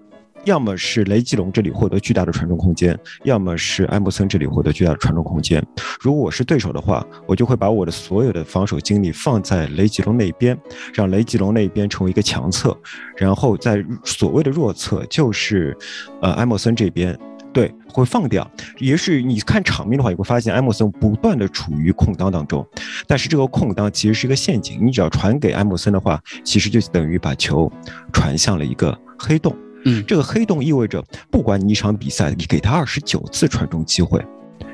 [0.48, 5.62] 要么是雷吉隆这里获得巨大的传中空间，要么是埃默森这里获得巨大的传中空间。
[6.00, 10.58] 如果我是对手的话，我就会把我的所有的防守精力放在雷吉隆那边，
[10.94, 12.76] 让雷吉隆那边成为一个强侧，
[13.18, 15.78] 然后在所谓的弱侧就是
[16.22, 17.18] 呃埃默森这边。
[17.52, 18.50] 对，会放掉。
[18.78, 22.66] 也是你看场面的话，你会发现埃默森不断的处于空当当中，
[23.06, 24.80] 但是这个空当其实是一个陷阱。
[24.86, 27.70] 你只要传给埃默森的话，其实就等于把球
[28.14, 29.54] 传向了一个黑洞。
[29.88, 34.22] 嗯，这个黑洞意味着，不管你一场比赛你给他二十九次传中机会，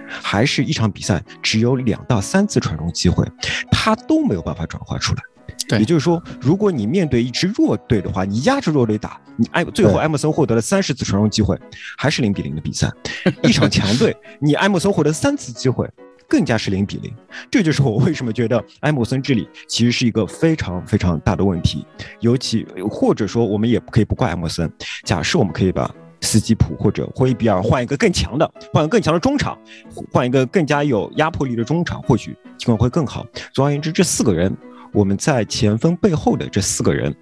[0.08, 3.24] 还是一场比赛只有两到三次传中机会，
[3.72, 5.22] 他都没有办法转化出来。
[5.68, 11.58] 对，也就是说，如果你面对一支弱队的话，你压着弱队打，你埃最后艾默森获得了三十次传中机会，
[11.98, 12.92] 还是零比零的比赛。
[13.44, 15.88] 一场强队，你艾默森获得三次机会，
[16.34, 17.14] 更加是零比零。
[17.52, 21.86] 这就是我为什么觉得埃默森这里其实是一个非常非常大的问题。
[22.22, 24.68] 尤其或者说，我们也可以不怪埃姆森。
[25.04, 29.56] 假设我们可以把斯基普或者霍伊比尔换一个更强的，换个更强的中场，
[30.12, 33.24] 换一个更加有压迫力的中场，或许情况会更好。
[33.54, 34.52] 总而言之，这四个人。
[34.92, 37.16] 我们在前锋背后的这四个人，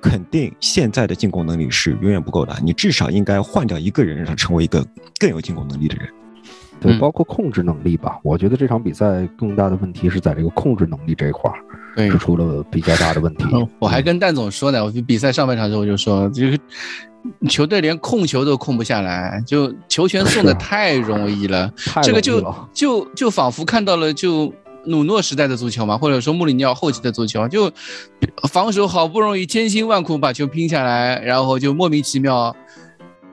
[0.00, 2.56] 肯定现在的进攻能力是远远不够的。
[2.62, 4.84] 你至少应该换掉一个人，让他成为一个
[5.20, 6.08] 更有进攻能力的人。
[6.80, 8.18] 对，包括控制能力吧。
[8.22, 13.44] 我觉得这场比赛更大的问题是在这个控制能力这一块儿，是出了比较大的问题。
[13.78, 16.58] 我还跟蛋总说呢，我比赛上半场时候我就说，就是
[17.48, 21.72] 球队连控球都控不下来，就球权送的太容易了。
[22.02, 24.52] 这个就就就仿佛看到了就。
[24.88, 27.68] 努诺时代的足球嘛，或者说穆里尼奥后期的足球，就
[28.48, 32.54] 防守好不容易千辛万苦把球拼下来，然后就莫名其妙，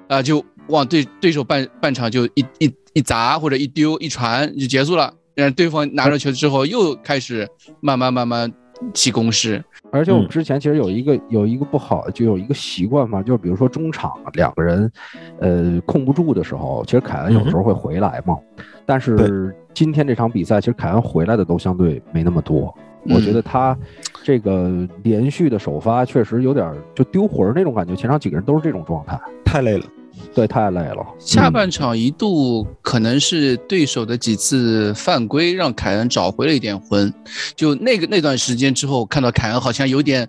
[0.07, 5.13] 啊，就往对对手半半场就一一一砸或者一丢一传就结束了。
[5.35, 7.47] 然后对方拿着球之后又开始
[7.81, 8.51] 慢慢慢慢
[8.93, 9.63] 起攻势。
[9.91, 14.91] 而且我们之前其实有一个有一个不好，就有一个习惯嘛，就是比如说中场两个人，
[15.39, 18.37] 呃，控不住的时候，其实凯恩有时候会回来嘛。
[18.85, 22.73] 但是今天这场比赛，其实凯恩回来的都相对没那么多。
[23.09, 23.77] 我觉得他
[24.23, 27.95] 这个连续的首发确实有点就丢魂那种感觉。
[27.95, 29.85] 前场几个人都是这种状态，太累了，
[30.33, 31.05] 对，太累了。
[31.19, 37.13] 下半场一度可能是对手的几次犯规让凯恩找回了一点魂。
[37.55, 40.27] 就那个那段时间之后，看到凯恩好像有点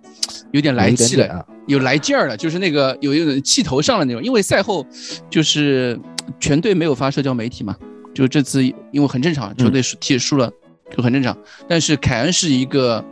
[0.53, 4.23] 有点来气了，有来劲儿了，就是那个有一种气头上了那种。
[4.23, 4.87] 因为赛后
[5.31, 5.99] 就是
[6.39, 7.77] 全队没有发社交媒体嘛。
[8.15, 10.49] 就这次，因为很正常，球队输踢输了，
[10.97, 11.37] 就很正常。
[11.67, 13.05] 但是凯恩是一个，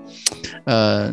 [0.64, 1.12] 呃，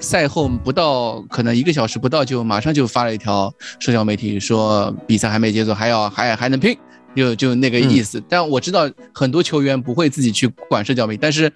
[0.00, 6.76] 赛后不到可能一个小时不到，就马上就发了一条社交媒体，说比赛还没结束，还要还还能拼，
[7.14, 8.22] 就就那个意思。
[8.28, 11.52] 但我知道很多球员不会自己去管社交媒体，但是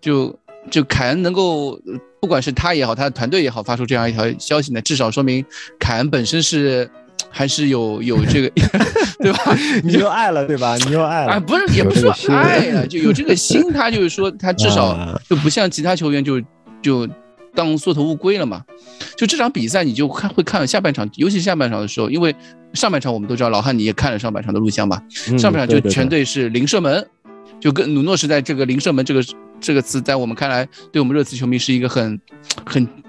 [0.00, 0.38] 就
[0.70, 1.78] 就凯恩能够，
[2.20, 5.44] 不管是他也好，他的团队也好，发出这样一条消息呢，至少说明
[5.78, 6.90] 凯恩本身是。
[7.34, 8.50] 还是有有这个，
[9.20, 9.56] 对吧？
[9.82, 10.76] 你又爱了，对吧？
[10.84, 11.40] 你又爱了啊？
[11.40, 13.62] 不是，也不是说爱了，就有这个心。
[13.72, 16.38] 他就是说，他至少就不像其他球员，就
[16.82, 17.08] 就
[17.54, 18.62] 当缩头乌龟了嘛。
[19.16, 22.34] 就这场比赛，你就看会看下半场，尤其下半场的时候，因为
[22.74, 25.02] 上半场我们都知道，老汉你也看了上半场的录像吧？
[25.38, 27.06] 上半场就全队是零射门，
[27.60, 29.22] 就跟努诺时代这个零射门这个
[29.60, 32.20] 这个词，在我们看来，对我们热刺球迷是一个很
[32.64, 33.01] 很。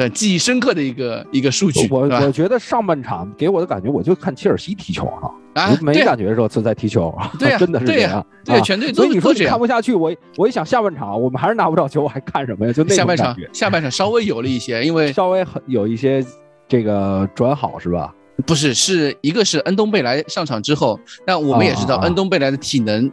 [0.00, 5.04] 呃，记忆深刻的一个一个数据，我我觉得上半场给我的感觉，我就看切尔西踢球
[5.52, 8.90] 啊，没感觉热刺在踢球， 对真的是这样，对全队。
[8.94, 12.72] 所以你说你看不下去，我我一想下半场我们还是拿不到球，我还看什么呀？
[12.72, 16.24] 就那下半场下半场稍微有了一些，因为稍微很有一些
[16.66, 18.14] 这个转好是吧？
[18.46, 23.12] 不是，是一个是恩东贝莱上场之后，但我们也知道恩东贝莱的体能，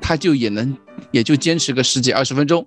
[0.00, 0.76] 他就也能
[1.12, 2.66] 也就坚持个十几二十分钟。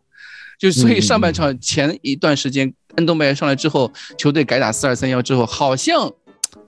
[0.60, 6.12] 就所以上半场前一段时间，恩东贝莱上来之后，球队改打四二三幺之后，好像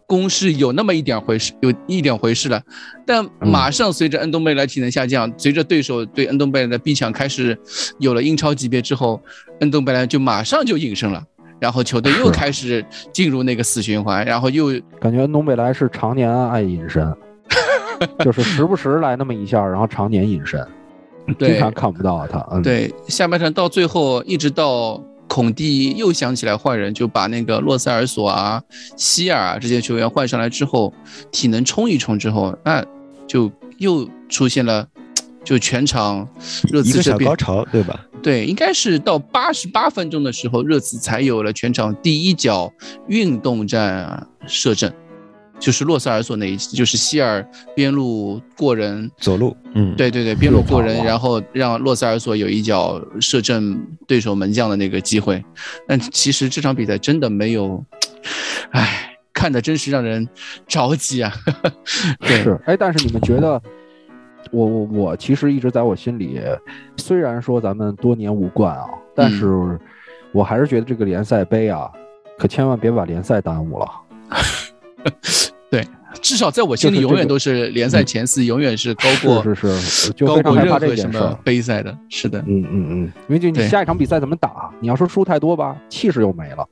[0.08, 2.62] 攻势有那么一点回事，有一点回事了。
[3.06, 7.58] 但马上随着恩东贝莱体能下降，随着对手对恩东贝莱的逼抢开始
[8.00, 9.22] 有了英超级别之后，
[9.60, 11.22] 恩东贝莱就马上就隐身了。
[11.60, 17.14] 然后球队又开始进入那个死循环，然后又感觉东北来是常年爱隐身，
[18.26, 20.66] 就是时不时来那么一下，然后常年隐身，
[21.38, 22.46] 经对常看不到他。
[22.52, 25.02] 嗯，对下半场到最后一直到。
[25.32, 28.62] 孔蒂又想起来换人，就把那个洛塞尔索啊、
[28.98, 30.94] 希尔啊这些球员换上来之后，
[31.32, 32.86] 体能冲一冲之后，那
[33.26, 34.86] 就又出现了，
[35.42, 36.28] 就全场
[36.70, 37.98] 热刺这边小高潮，对吧？
[38.22, 42.70] 对，应该是到八十八分钟的时候，热刺才有了全场第一脚
[43.08, 44.92] 运动战射正，
[45.62, 55.42] 就是洛塞尔索那一次，就是希尔边路过人，走路，嗯，对对对，边路过人，然后让洛塞尔索有一脚射正对手门将的那个机会。
[55.88, 57.86] 但其实这场比赛真的没有，
[58.72, 60.28] 唉，看的真是让人
[60.68, 61.32] 着急啊。
[62.22, 63.62] 对，是，哎，但是你们觉得，
[64.50, 66.42] 我我我其实一直在我心里，
[66.98, 69.80] 虽然说咱们多年无冠啊，但嗯是
[70.32, 71.88] 我还是觉得这个联赛杯啊，
[72.40, 73.88] 可千万别把联赛耽误了。
[76.22, 81.40] 至少在我心里永远都是联赛前四，永远是高过是是高过任何什么。
[81.44, 81.98] 杯赛的。
[82.10, 84.70] 是的，嗯嗯嗯，因为就你下一场比赛怎么打？
[84.82, 86.66] 你要说输太多吧，气势又没了；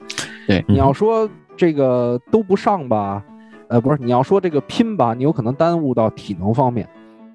[0.45, 3.23] 对你要说这个都不上吧，
[3.69, 6.87] 呃，不是，你要说这个拼吧，你有可能耽误到体能方面，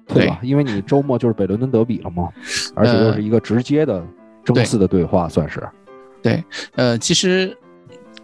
[0.07, 0.39] 对吧？
[0.43, 2.29] 因为你周末就是北伦敦德比了嘛，
[2.75, 4.05] 而且又是一个直接的
[4.43, 5.61] 争四的对话，算是。
[6.21, 6.43] 对
[6.75, 7.57] 呃，其实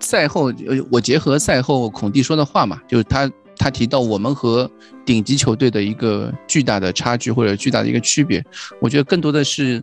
[0.02, 4.70] 赛后，呃，我结合赛后孔蒂说的话嘛，就是他他提到我们和
[5.06, 8.44] 顶级球队的一个巨大的差距或者巨大的一个区别，
[8.82, 9.82] 我觉得更多的是，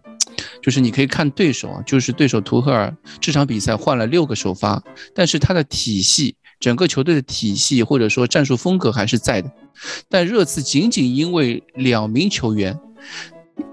[0.62, 4.82] 就是你可以看对手啊，就是对手图赫尔这场比赛换了六个首发，
[5.14, 6.34] 但是他的体系。
[6.60, 9.48] 整个球队的体系或者说战术风格还是在的，
[10.08, 12.76] 但热刺仅仅因为两名球员，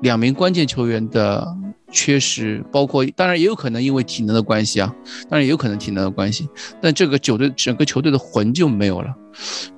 [0.02, 1.48] 两名关键球员的
[1.91, 4.93] 缺失，包括当然也有可能因为体能的关系啊，
[5.30, 6.48] 当然也有可能体能的关系，
[6.82, 9.13] 但这个球队整个球队的魂就没有了。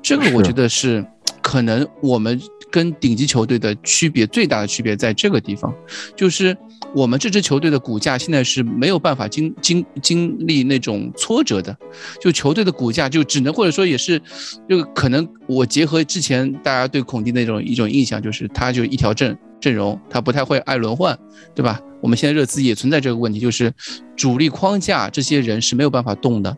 [0.01, 1.05] 这个我觉得是
[1.41, 2.39] 可能我们
[2.71, 5.73] 跟顶级球队的区别最大的区别在这个地方，
[6.15, 6.55] 就是
[6.95, 11.75] 我们这支球队的骨架现在是没有办法经经经历那种挫折的，
[12.19, 14.21] 就球队的骨架就只能或者说也是，
[14.67, 21.17] 就可能我结合之前大家对孔蒂那种一种印象，就是他就一条阵阵容，他不太会爱轮换，
[21.55, 21.81] 对吧？
[22.01, 23.73] 我们现在热刺也存在这个问题，就是
[24.15, 26.57] 主力框架这些人是没有办法动的，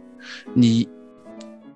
[0.53, 0.87] 你。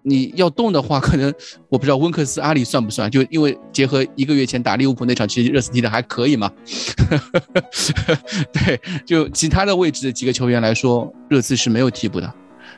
[0.06, 1.34] 你要动的话， 可能
[1.70, 3.10] 我不知道温克斯、阿里算不算？
[3.10, 6.52] 就因为结合一个月前打利物浦那场，其实热刺踢的还可以嘛。
[8.52, 12.34] 对，就其他的位置的几个球员来说，热刺是没有替补的。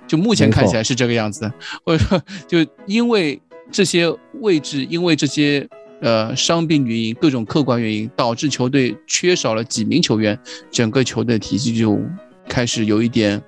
[0.06, 1.52] 就目前看起来是这个样子，
[1.84, 4.08] 或者说，就因为这些
[4.42, 5.68] 位置，因为这些
[6.06, 10.38] 呃伤病原因、各种客观原因，导致球队缺少了几名球员，
[10.70, 12.00] 整个球队体系就
[12.48, 13.42] 开始有一点，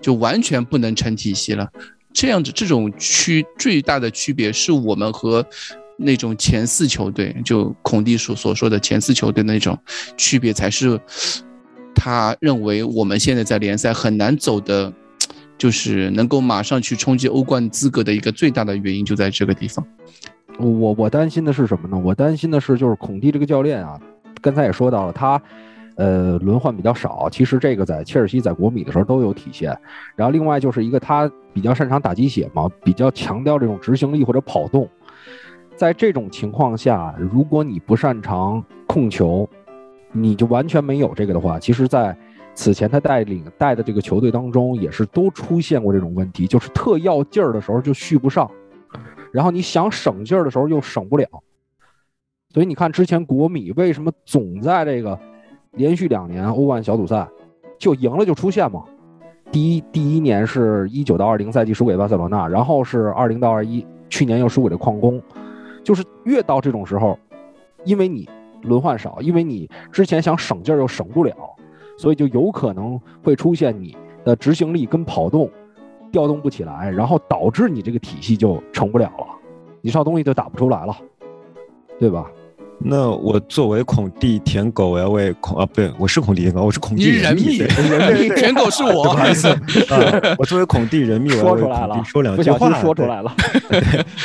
[0.00, 1.70] 就完全不能成体系了。
[2.12, 5.46] 这样子，这种区最大的区别是我们和
[5.96, 9.78] 那种前四球队，就孔蒂所所说的前四球队那种
[10.16, 11.00] 区别，才是
[11.94, 14.92] 他认为我们现在在联赛很难走的，
[15.56, 19.86] 就是能够马上去冲击欧冠资格的一个最大的原因，就在这个地方。
[20.58, 22.00] 我我担心的是什么呢？
[22.04, 23.98] 我担心的是，就是孔蒂这个教练啊，
[24.40, 25.40] 刚才也说到了，他
[25.96, 29.76] 呃轮换比较少，其实这个在切尔西、在国米的时候都有体现。
[30.14, 34.88] 然后另外就是一个他比较擅长打鸡血嘛，比较强调这种执行力或者跑动。
[35.74, 39.48] 在这种情况下，如果你不擅长控球，
[40.12, 42.16] 你就完全没有这个的话，其实，在
[42.54, 48.48] 此前他带领带的这个球队当中，也是都出现过这种问题，就是特要劲儿的时候就续不上。
[49.32, 51.26] 然后你想省劲儿的时候又省不了，
[52.52, 55.18] 所以你看之前国米为什么总在这个
[55.72, 57.26] 连续两年欧冠小组赛
[57.78, 58.84] 就赢了就出现嘛？
[59.50, 65.20] 第一第一年是一九到二零赛季输给巴塞罗那，然后是二零到二一，去年又输给了矿工，
[65.82, 67.18] 就是越到这种时候，
[67.84, 68.28] 因为你
[68.62, 71.34] 轮换少，因为你之前想省劲儿又省不了，
[71.98, 75.50] 所以就有可能会出现你的执行力跟跑动
[76.12, 79.26] 调动不起来，然后导致你这个体系就成不了了，
[79.80, 80.94] 你这套东西就打不出来了，
[81.98, 82.26] 对吧？
[82.84, 87.58] 那我作为孔蒂舔狗，我要为孔啊，不对，我是孔蒂舔狗，我是孔蒂你是人蜜，
[88.34, 89.48] 舔狗是我不好意思，
[89.88, 93.32] 啊，我作为孔蒂人蜜，我要为说出来了孔蒂，说两句话，说出来了。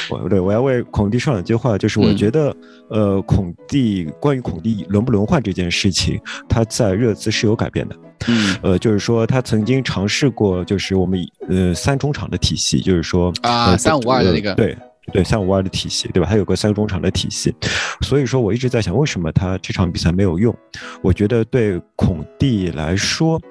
[0.09, 2.55] 我对我要为孔蒂说两句话，就是我嗯觉得，
[2.89, 7.95] 呃，孔蒂关于孔蒂轮不轮换这件事情，他在热刺是有改变的。
[8.27, 14.77] 嗯呃，就是说他曾经尝试过，就是我们呃三中场的体系，就是说啊三五二的那个呃对。
[15.13, 16.27] 对三五二的体系，对吧？
[16.29, 17.55] 他有个三中场的体系，
[18.01, 20.53] 所以说我一直在想，为什么他这场比赛没有用？
[21.01, 23.41] 我觉得对孔蒂来说，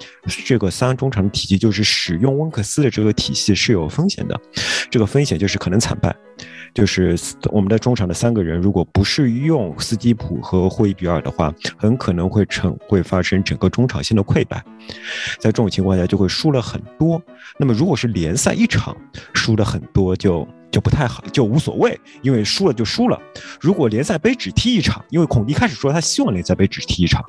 [0.44, 4.38] 这个三中场的体系就是使用温克斯的这个体系是有风险的，
[4.90, 6.14] 这个风险就是可能惨败。
[6.76, 7.16] 就是
[7.50, 14.62] 我们的中场的三个人，如果不是用斯基普和霍伊比尔的话，很可能会成会发生整个中场线的溃败。
[15.38, 17.20] 在这种情况下，就会输了很多。
[17.58, 18.94] 那么如果是联赛一场
[19.32, 23.18] 输了很多，就就不太好，就无所谓，因为输了就输了。
[23.58, 27.24] 如果联赛杯只踢一场，因为孔蒂开始说他希望联赛杯只踢一场，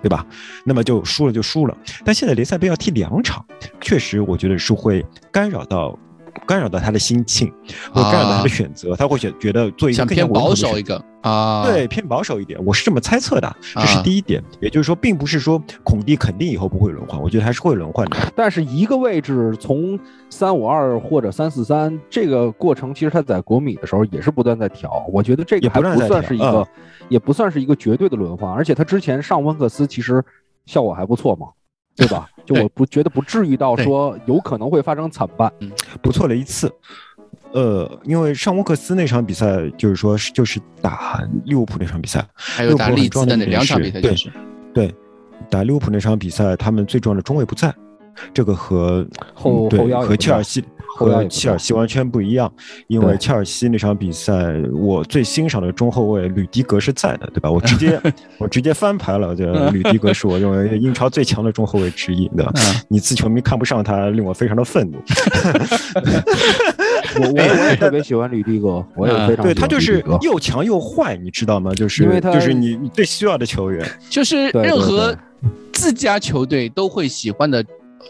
[0.00, 0.26] 对吧？
[0.64, 1.76] 那么就输了就输了。
[2.02, 3.44] 但现在联赛杯要踢两场，
[3.78, 5.98] 确实我觉得是会干扰到。
[6.46, 7.52] 干扰到他的心情，
[7.92, 14.42] 或干扰到他的选择，他会选觉得做一个更偏保守一个啊，对，偏保守一点，我是这么猜测的，这是第一点。
[14.60, 18.16] 也就是说，并不是说孔蒂肯定以后不会轮换，我觉得还是会轮换的。
[18.34, 26.66] 但是一个位置从三五二或者三四三这个过程，其实他在国米的时候也是不断在调，我觉得这个还不算是一个，
[27.08, 30.24] 也不算是一个绝对的轮换，而且他之前上温克斯其实
[30.66, 31.48] 效果还不错嘛。
[31.98, 32.28] 对吧？
[32.46, 35.52] 就我不觉得不至于到说有可能会发生惨败，
[36.00, 36.72] 不错了一次。
[37.52, 44.14] 呃，因为上沃克斯那场比赛，就是说就是打利物浦那场比赛，还有打利兹的那两场比赛，对
[44.72, 44.94] 对，
[45.50, 47.74] 打利物浦那场比赛，他们最重要的中卫不在，
[48.34, 50.62] 这个和后对和切尔西。
[50.96, 52.50] 和切尔西完全不一样，
[52.86, 54.32] 因为切尔西那场比赛，
[54.72, 57.50] 我最欣赏的中后卫吕迪格是在的，对吧？
[57.50, 58.00] 我直接
[58.38, 62.52] 我直接翻牌了，这吕迪格是我认为英超最强的中后卫之一，对吧？
[62.88, 64.96] 你自球迷看不上他，令我非常的愤怒。
[67.18, 71.74] 我我我也特别喜欢吕迪格，我也非常对他就是又强又坏，你知道吗？
[71.74, 75.14] 就是因为他就是你你最需要的球员，就是任何
[75.72, 77.62] 自家球队都会喜欢的。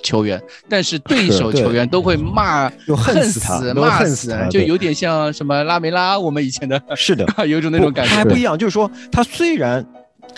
[0.03, 8.11] 球员，但是对手球员都会骂，恨死他，骂死，就有点像什么拉梅拉，我们以前的，是的， 有种那种感觉。
[8.11, 9.84] 他还不一样，就是说他虽然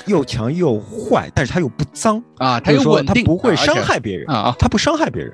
[0.07, 2.23] 又强又坏，但是他又不脏。
[2.39, 5.33] 啊，他又稳定，他不会伤害别人啊，他不伤害别人。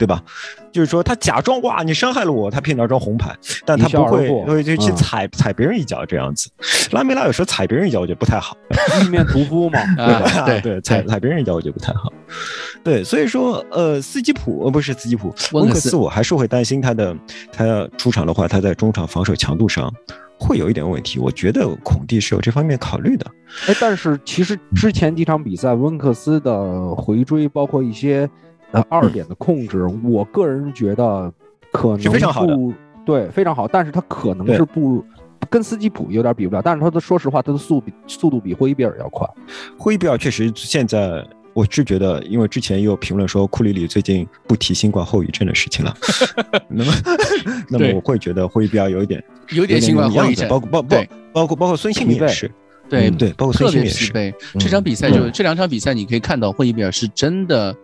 [0.00, 0.22] 对吧？
[0.72, 3.36] 就是说他假装哇，你伤害了我，他骗拿张红牌，
[3.66, 6.48] 但他不会会就去踩踩别人一脚这样子。
[6.92, 8.56] 拉梅拉有时候踩别人一脚，我觉得不太好，
[9.04, 10.06] 一面屠夫嘛， 对
[10.56, 12.10] 吧对，踩踩别人一脚我觉得不太好。
[12.82, 17.14] 对，所以说呃，斯基普呃不是斯基普，温克斯我还是会担心他的，
[17.52, 19.92] 他要出场的话，他在中场防守强度上
[20.38, 21.18] 会有一点问题。
[21.18, 23.26] 我觉得孔蒂是有这方面考虑的。
[23.68, 28.26] 哎，但是其实之前几场比赛，温克斯的回追，包括一些。
[28.72, 31.32] 呃，二点的控制，我个人觉得
[31.72, 32.56] 可能非常好的，
[33.04, 33.66] 对，非常好。
[33.66, 35.04] 但是他可能是不
[35.48, 39.28] 跟斯基普有点比不了，但是他的说实话，他的速比速度比霍伊比尔要快。
[39.76, 45.94] 霍伊比尔确实现在，我是觉得，因为之前也有评论说库里里最近不提新冠后遗症的事情了，
[46.68, 46.92] 那么
[47.68, 50.96] 那么我会觉得霍伊比尔有一点有点新冠后遗症，包括包包
[51.32, 52.50] 包括包括孙兴民也是。
[52.90, 54.34] 对对，包括特别疲惫。
[54.58, 57.74] 这场比赛就这两场比赛，你可以看到霍伊比尔是真的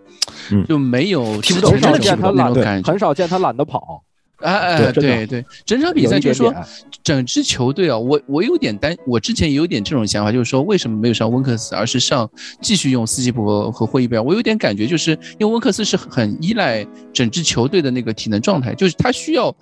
[0.68, 4.02] 就没有踢不动，很少见他懒得，很少见他懒得跑。
[4.40, 6.54] 哎哎，对对，整场比赛就是说，
[7.02, 12.28] 整支球队啊，我我有点担，我之前有点这种想法，就是说为什么没有上温克斯，而是上
[12.60, 14.22] 继续用斯基普和霍伊比尔？
[14.22, 19.54] 我有点感觉，就是因为温克斯是很依赖整支球队的那个体能状态，就是他需要。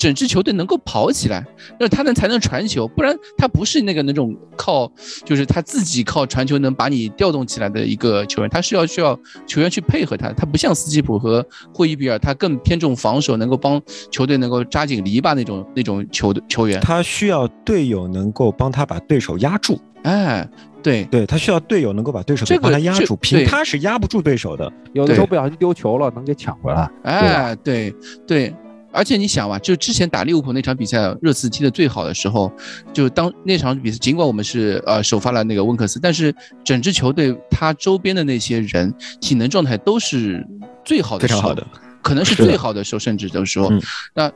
[0.00, 1.44] 整支球队能够跑起来，
[1.78, 4.90] 那他能才能传球，不然他不是那个那种靠，
[5.26, 9.14] 就是他自己靠传球能把你调动起来的一个球员，他是要需要
[9.46, 13.78] 球员去配合他，他不像斯基普和霍伊比尔，他更偏重防守，能够帮
[14.10, 20.48] 球队能够扎紧篱笆那种那种球的球员，他需要队友能够帮他把对手压住，哎，
[20.82, 27.94] 对对，他需要队友能够把对手帮他压住，凭他是压不住对手的，有的时候不小心丢球了，能给抢回来，哎，对
[28.26, 28.54] 对。
[28.92, 32.52] 而且你想嘛，就之前打利物浦那场比赛，热刺踢的最好的时候，
[32.92, 36.34] 就当那场比赛，尽管我们是呃首发了那个温克斯，但是
[36.64, 40.46] 整支球队他周边的那些人体能状态都是
[40.84, 41.66] 最好的，非常好的，
[42.02, 43.72] 可能是最好的时候，甚至都说，
[44.14, 44.30] 那。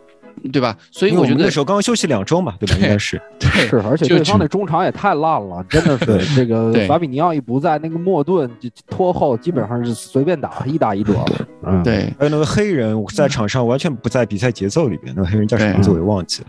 [0.52, 0.76] 对吧？
[0.90, 2.76] 所以我觉得那时候刚刚休息两周嘛，对吧？
[2.76, 11.24] 应该是是，而且对方那中场也太烂了，真的是这个法比尼奥一不在，那个莫顿就拖后基本上是随便打，一打一折。
[11.62, 12.12] 嗯，对。
[12.18, 16.48] 还有那个黑人在场上完全不在比赛节奏里边，那个黑人叫什么名字我也忘记了。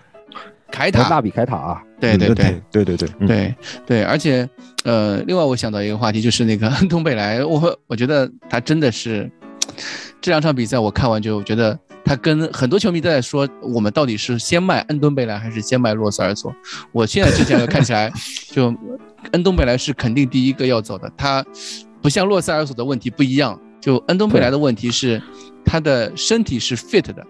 [0.72, 1.82] 凯塔，纳比凯塔。
[2.00, 3.56] 对对对对对对对
[3.86, 4.04] 对。
[4.04, 4.48] 而且
[4.84, 9.32] 呃，另外我想到一个话题，就是那个 东北来，我我觉得他真的是
[10.20, 11.80] 这两场比赛我看完就觉得。
[12.06, 16.56] 他跟很多球迷都在说，我们到底是先卖恩东贝莱还是先卖洛塞尔索？
[16.92, 18.14] 我现在之前看起来，
[18.52, 18.74] 就
[19.32, 21.12] 恩东贝莱是肯定第一个要走的。
[21.18, 21.44] 他
[22.02, 25.20] 不像洛塞尔索的问题不一样，就恩东贝莱的问题是
[25.66, 27.26] 他的身体是 fit 的，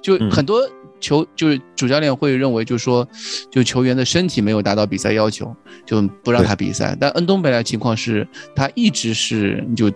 [0.00, 3.06] 就很多球就是主教练会认为，就是说，
[3.50, 5.54] 就球员的身体没有达到比赛要求，
[5.86, 6.96] 就不让他比赛。
[6.98, 9.90] 但恩东贝莱情况是，他一直是就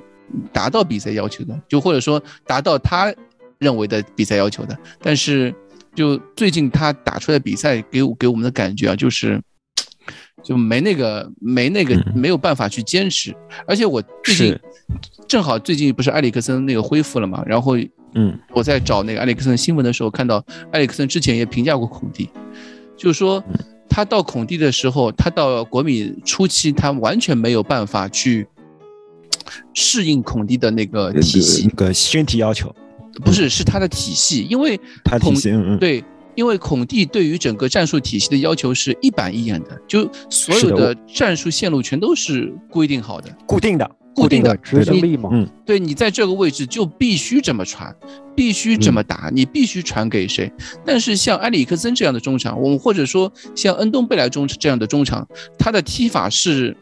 [0.52, 3.12] 达到比赛要求的，就或者说达到他
[3.58, 4.76] 认为的比赛要求的。
[5.00, 5.54] 但是
[5.94, 9.40] 就最近他打出来比赛给我给我们的感觉啊，就是
[10.42, 13.34] 就没那个没那个没有办法去坚持。
[13.66, 14.58] 而且我最近
[15.28, 17.76] 正好最近不是埃里克森那个恢复了嘛，然后。
[18.18, 20.42] 嗯，我在找那个埃里克森新闻的时候，看到
[20.72, 22.30] 埃里克森之前也评价过孔蒂，
[22.96, 23.44] 就是说
[23.90, 28.46] 他到孔蒂的时候，他到国米初期，他完全没有办法去
[29.74, 32.74] 适应孔蒂的那个体系，那个身体要求，
[33.24, 36.04] 不是是他的体系，因为他体系，嗯嗯，对，
[36.34, 43.90] 因为孔蒂对于整个战术体系的要求是一板一眼的，就所有的战术线路全都是规定好的，固定的。
[44.16, 47.94] 固定的执行力嘛，嗯，对你在这个位置就必须这么传，
[48.34, 50.50] 必须这么打，你必须传给谁？
[50.86, 56.74] 但是像埃里克森这样的中场，我们或者说像恩东贝莱中这样的中场，他的踢法是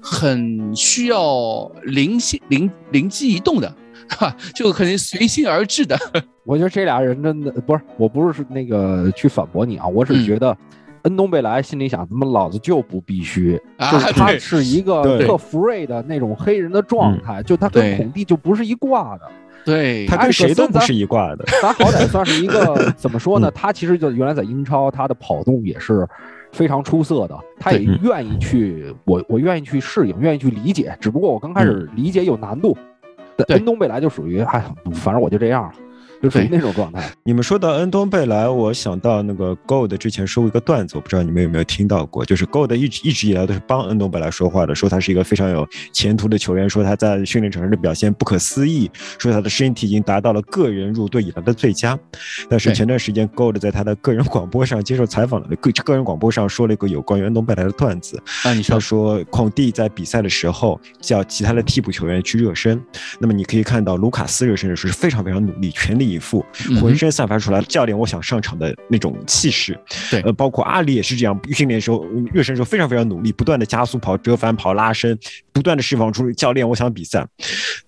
[0.00, 3.74] 很需要灵性、灵灵机一动的，
[4.18, 5.96] 哈， 就可能随心而至的。
[6.44, 10.56] 我觉得这俩人真的不是，我不是那个去反驳你啊，我只是觉得。
[11.02, 13.60] 恩东贝莱心里想：他妈老子就不必须，
[13.90, 19.28] 就是他是一个特 free 的那种黑人的状态，就他跟孔蒂就不是一挂的。
[19.64, 21.44] 对他跟谁都不是一挂的。
[21.60, 23.50] 他好歹算是一个 怎么说呢？
[23.50, 26.06] 他其实就原来在英超，他的跑动也是
[26.52, 27.36] 非常出色的。
[27.58, 30.96] 他也愿意去，我我愿意去适应，愿意去理解。
[31.00, 32.78] 只不过我刚开始理解有难度。
[33.46, 34.64] 京东贝莱就属于，哎，
[34.94, 35.72] 反正我就这样了。
[36.22, 37.10] 就属于那种状态。
[37.24, 42.24] 你们说到恩东贝莱，我想到那个 Gold 之前说过一个段子，我不知道你们有没有听到过。
[42.24, 51.98] 就是 Gold 一直一直以来都是帮恩东贝莱说话的，说他是一个非常有前途的球员，说他在训练场上的表现不可思议，说他的身体已经达到了个人入队以来的最佳。
[52.48, 58.22] 但是前段时间 Gold 在他的个人广播上接受采访了，个个人广播上说了一个有关于恩东贝莱的段子。
[58.44, 62.80] 啊，你说，他说孔蒂在比赛的时候叫其他的替补球员去热身，
[63.18, 66.44] 那么你可以看到卢卡斯热身的时候是非常非常努力，全力以赴。
[66.80, 69.78] 浑身散发出来教练我想上场的那种气势，
[70.10, 75.18] 对，呃，包括阿里也是这样，训练时候热身时候非常非常努力，不断的加速跑、折返跑、拉伸，
[75.52, 77.26] 不断的释放出教练我想比赛。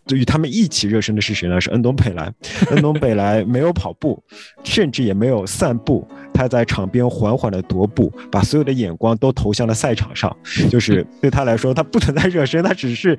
[0.06, 1.60] 对于他们一起热身的是谁呢？
[1.60, 2.32] 是恩东贝莱。
[2.70, 4.22] 恩东贝莱没有跑步，
[4.62, 10.34] 甚至也没有散步，他在场边缓缓的踱步，把所有的眼光都投向了赛场上。
[10.70, 13.18] 就是 对他来说，他不存在热身，他只是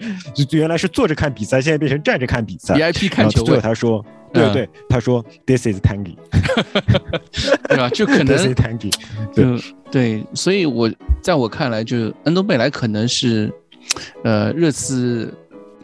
[0.51, 2.75] 原来是坐着看比赛，现在变成站着看比赛。
[2.75, 3.43] VIP 看球。
[3.43, 4.05] 最后他说。
[4.33, 6.17] 对对，他说 This is Tangy，
[7.69, 7.87] 对吧？
[7.91, 8.93] 就可能 This is Tangy，
[9.33, 9.45] 对
[9.89, 13.49] 对，所以我在我看来，就恩东贝莱可能是
[14.25, 15.33] 呃热刺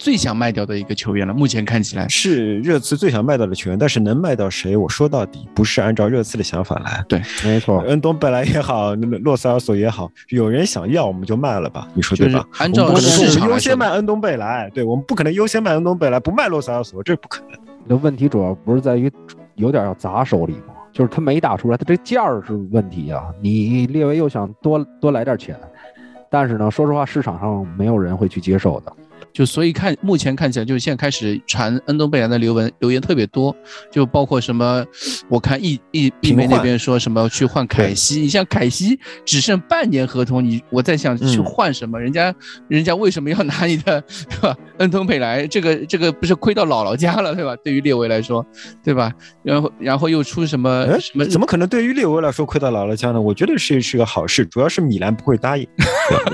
[0.02, 1.32] 最想卖掉的一个球员了。
[1.32, 4.76] 目前看起来是热刺最想卖掉的球员，但是能卖到谁？
[4.76, 7.06] 我说到底不是按照热刺的想法来。
[7.08, 11.88] 对，没错，恩东贝莱也好，洛塞尔索也好，有人想要我们就卖了吧？
[11.94, 12.44] 你说对吧？
[12.58, 17.60] 按照市场优先卖恩东贝莱，对我们不可能优先卖恩东贝莱，不卖洛塞尔索，这不可能。
[17.88, 19.12] 的问题主要不是在于
[19.54, 20.74] 有点要砸手里吗？
[20.92, 23.26] 就是他没打出来，他这价儿是问题啊。
[23.40, 25.56] 你列维又想多多来点钱，
[26.28, 28.92] 但是呢，说实话，市场上没有人会去接受的。
[29.34, 33.56] 就所以看目前看起来，就是现在开始传恩东贝莱的留文留言特别多，
[33.92, 34.86] 就包括什么，
[35.30, 42.00] 我看易易易梅那边说什么去换凯西，你像凯西只剩半年合同，你我在想去换什么？
[42.00, 42.34] 人家
[42.68, 44.58] 人家为什么要拿你的 对吧？
[44.80, 47.56] 恩东贝莱这个这个不是亏到姥姥家了对吧？
[47.64, 48.46] 对于列维来说
[48.84, 49.12] 对吧？
[49.44, 51.26] 然后然后又出什么什么？
[51.26, 53.22] 怎么可能对于列维来说亏到姥姥家呢？
[53.22, 55.66] 我觉得是是个好事，主要是米兰不会答应，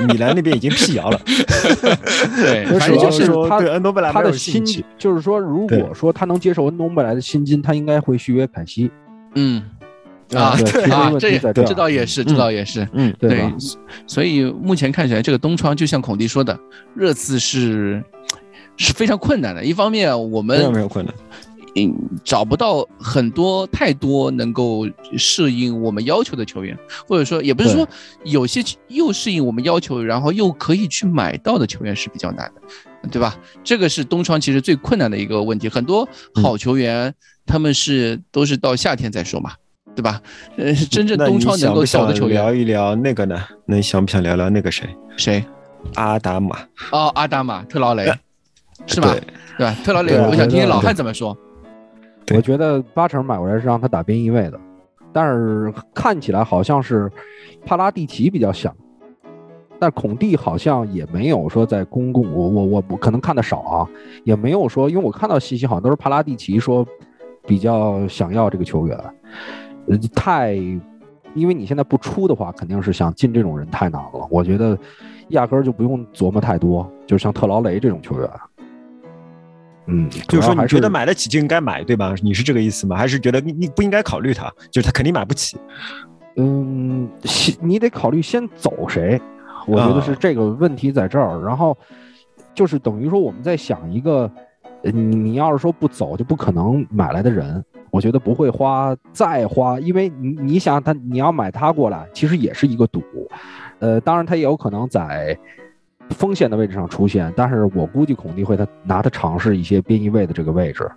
[0.07, 1.21] 米兰那边已经辟谣了，
[2.37, 2.65] 对。
[2.87, 4.63] 主要是他对恩东贝莱他的心，
[4.97, 8.89] 就是说，如果说他能接受恩东贝莱的薪金，他应该会续约凯西。
[9.35, 9.63] 嗯，
[10.33, 13.51] 啊，对啊，这这这倒也是，这倒也是，嗯，对。
[14.05, 16.57] 所以目前看起来，这个东窗就像孔蒂说的，
[16.95, 18.03] 热刺是
[18.77, 19.63] 是非常困难的。
[19.63, 21.13] 一方面，我们没有困难。
[21.79, 26.75] 嗯，找不到很多太多能够适应我们要求的球员，
[27.07, 27.87] 或者说也不是说
[28.23, 33.37] 有些又适应我们要求，然后又可以去买到的球员是比较难的，对吧？
[33.63, 35.69] 这个是东窗其实最困难的一个问题。
[35.69, 36.07] 很多
[36.41, 37.13] 好球员
[37.45, 39.51] 他们是都是到夏天再说嘛，
[39.95, 40.19] 对吧？
[40.57, 43.39] 呃，真正东窗能够小的球员，聊一聊那个呢？
[43.67, 44.87] 那你想不想聊聊那个谁？
[45.15, 45.43] 谁？
[45.93, 46.57] 阿达玛。
[46.91, 48.11] 哦，阿达玛特劳雷，
[48.87, 49.15] 是吧？
[49.57, 49.77] 对吧？
[49.83, 51.37] 特劳雷，我想听听老汉怎么说。
[52.35, 54.59] 我觉得八成买回来是让他打边翼位的，
[55.13, 57.09] 但是看起来好像是
[57.65, 58.75] 帕拉蒂奇比较想，
[59.79, 63.89] 但孔蒂好像也没有说在公共，我我我我可能看的少啊，
[64.23, 66.85] 也没有说，因为我看到信息好像都是帕拉蒂奇说
[67.45, 68.99] 比较想要这个球员，
[70.13, 70.53] 太，
[71.33, 74.27] 因为你现在不出的话，肯定是想进这种人太难了。
[74.29, 74.77] 我觉得
[75.29, 78.29] 压根儿就不用琢磨太多，就像特劳雷这种球员。
[79.87, 82.13] 嗯，就是说你觉得得买得起就应该买，对吧？
[82.21, 82.95] 你是这个意思吗？
[82.95, 85.57] 还是觉得你你不应该考虑它，就是他肯定买不起？
[86.35, 89.19] 嗯，先你得考虑先走谁，
[89.65, 91.41] 我觉得是这个问题在这儿。
[91.41, 91.75] 然后
[92.53, 94.29] 就是等于说我们在想一个，
[94.83, 103.01] 你要是说不走就不可能买来的人，我觉得不会花再花，因为你你想他你要买他过来，其实也是一个赌。
[103.79, 105.37] 呃，当然他也有可能在
[106.11, 110.89] 锋线的位置上出现，但是我估计孔蒂会他拿他尝试一些边翼位的这个位置。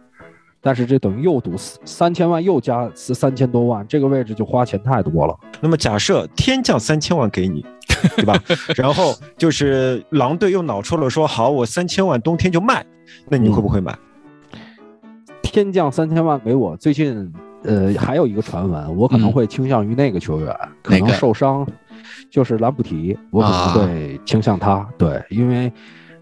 [0.63, 5.35] 但是这等于又赌三千万，又加三千多万，这个位置就花钱太多了。
[5.59, 7.65] 那么假设天降三千万给你，
[8.15, 8.35] 对吧？
[8.77, 12.85] 然后就是狼队又脑抽了，说好，我三千万冬天就卖，
[13.31, 13.99] 那你会不会买？
[15.43, 17.33] 天降三千万给我，最近
[17.65, 21.67] 呃还有一个传闻，我可能会倾向于那个球员，可能受伤，
[22.31, 25.71] 就是兰普提，我可能会倾向他，对，因为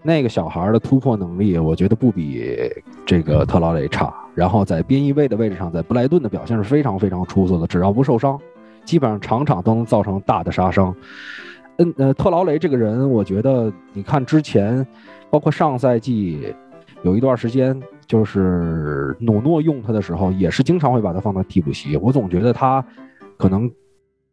[0.01, 2.43] 那个小孩的突破能力，我觉得不比
[3.05, 4.13] 这个特劳雷差。
[4.33, 8.39] 然后在边翼位的位置上，在布莱顿的表现是非常非常出色的，只要不受伤，
[8.85, 10.95] 基本上场场都能造成大的杀伤。
[11.77, 14.85] 嗯呃，特劳雷这个人，我觉得你看之前，
[15.29, 16.53] 包括上赛季
[17.03, 21.95] 有一段时间，就是努诺用他的时候，也是经常会把他放到替补席。
[21.97, 22.83] 我总觉得他
[23.37, 23.69] 可能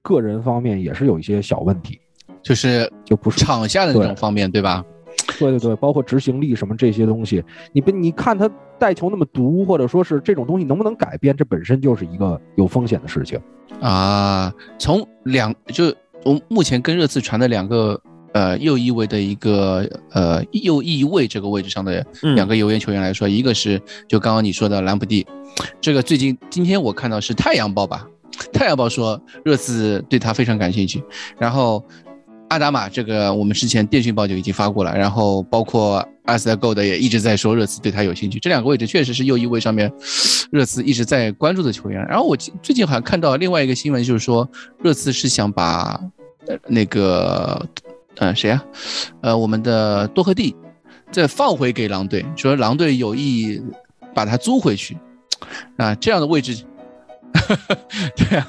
[0.07, 1.99] 个人方面也是有一些小问题，
[2.45, 4.85] 就是就不是场下的那种方面，对吧？
[5.41, 7.43] 对对对，包括执行力什么这些东西，
[7.73, 8.49] 你不你看他
[8.79, 13.41] 带球那么毒，或者说是这种东西能不能改变，这本身就是一个有风险的事情。
[13.81, 15.93] 啊，从两就
[16.25, 18.01] 我目前跟热刺传的两个
[18.33, 25.27] 呃右翼位的一个呃右翼位这个位置上的嗯两个球员球员来说，一个是就刚刚你说的兰普蒂，
[25.81, 28.09] 这个最近今天我看到是太阳报吧，
[28.53, 31.03] 太阳报说热刺对他非常感兴趣，
[31.39, 31.85] 然后。
[32.49, 39.93] 阿达玛这个我们之前电讯报就已经发过了，然后包括阿斯特 Go 的也一直在说热刺对他有兴趣，这两个位置确实是右翼位上面
[40.53, 42.07] 热刺一直在关注的球员。
[42.07, 44.49] 然后我最近好像看到另外一个新闻，就是说
[44.81, 46.01] 热刺是想把
[46.47, 47.61] 呃那个
[48.19, 48.65] 呃谁啊，
[49.23, 50.55] 呃我们的多赫蒂
[51.11, 53.61] 再放回给狼队，说狼队有意
[54.15, 54.97] 把他租回去
[55.79, 56.65] 啊，这样的位置。
[58.17, 58.49] 对啊，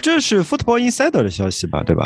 [0.00, 2.04] 这是 Football Insider 的消息吧，对吧？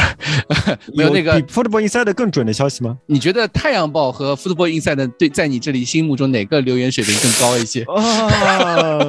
[0.95, 2.97] 没有那个比 Football Insider 更准的消息吗？
[3.07, 7.83] 你觉得《太阳报》和 Football Insider 对在你这里心目中哪个留言水平更高一些？
[7.85, 9.01] 啊，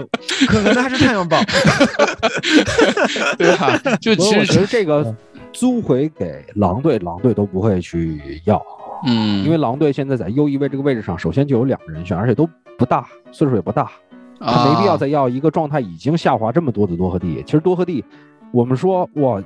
[0.47, 1.41] 可能还是太阳报。
[3.38, 3.80] 对吧？
[4.01, 5.15] 就所以我觉其实得这个
[5.51, 8.61] 租回给狼队，狼队都不会去要，
[9.07, 12.47] 嗯，因为狼队现在在右翼位这个位置上，首先就有两个人选，而且都
[12.78, 13.91] 不大，岁数也不大，
[14.39, 17.41] 他没必要啊再要一个状态已经下滑这么多的多赫蒂。
[17.45, 18.03] 其实多赫蒂，
[18.51, 19.41] 我们说哇，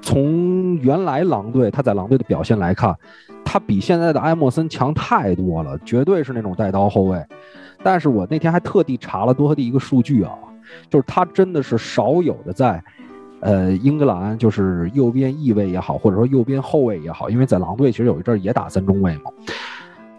[0.00, 2.94] 从原来狼队他在狼队的表现来看，
[3.44, 7.24] 他比现在的埃莫森强太多了，绝对是那种带刀后卫。
[7.82, 10.32] 但是我那天还特地查了多赫蒂一个数据啊，
[10.88, 12.82] 就是他真的是少有的在。
[13.40, 19.30] 呃，英格兰就是右边翼位也好，或者说右边后卫也好，因为在狼队其实有一阵儿也打三中卫嘛，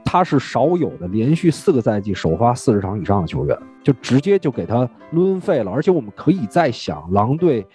[0.10, 5.70] 他是少有的连续四个赛季首发四十场以上的球员，就直接就给他抡废了。
[5.70, 7.66] 而且我们可以再想，狼队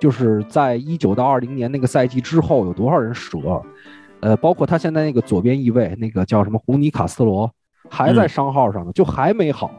[0.00, 3.62] 就是在一九到二零年那个赛季之后有多少人折，
[4.20, 7.50] 呃，包括他现在那个左边翼位那个叫什么胡尼卡斯罗
[7.90, 9.70] 还在伤号上呢，就还没好。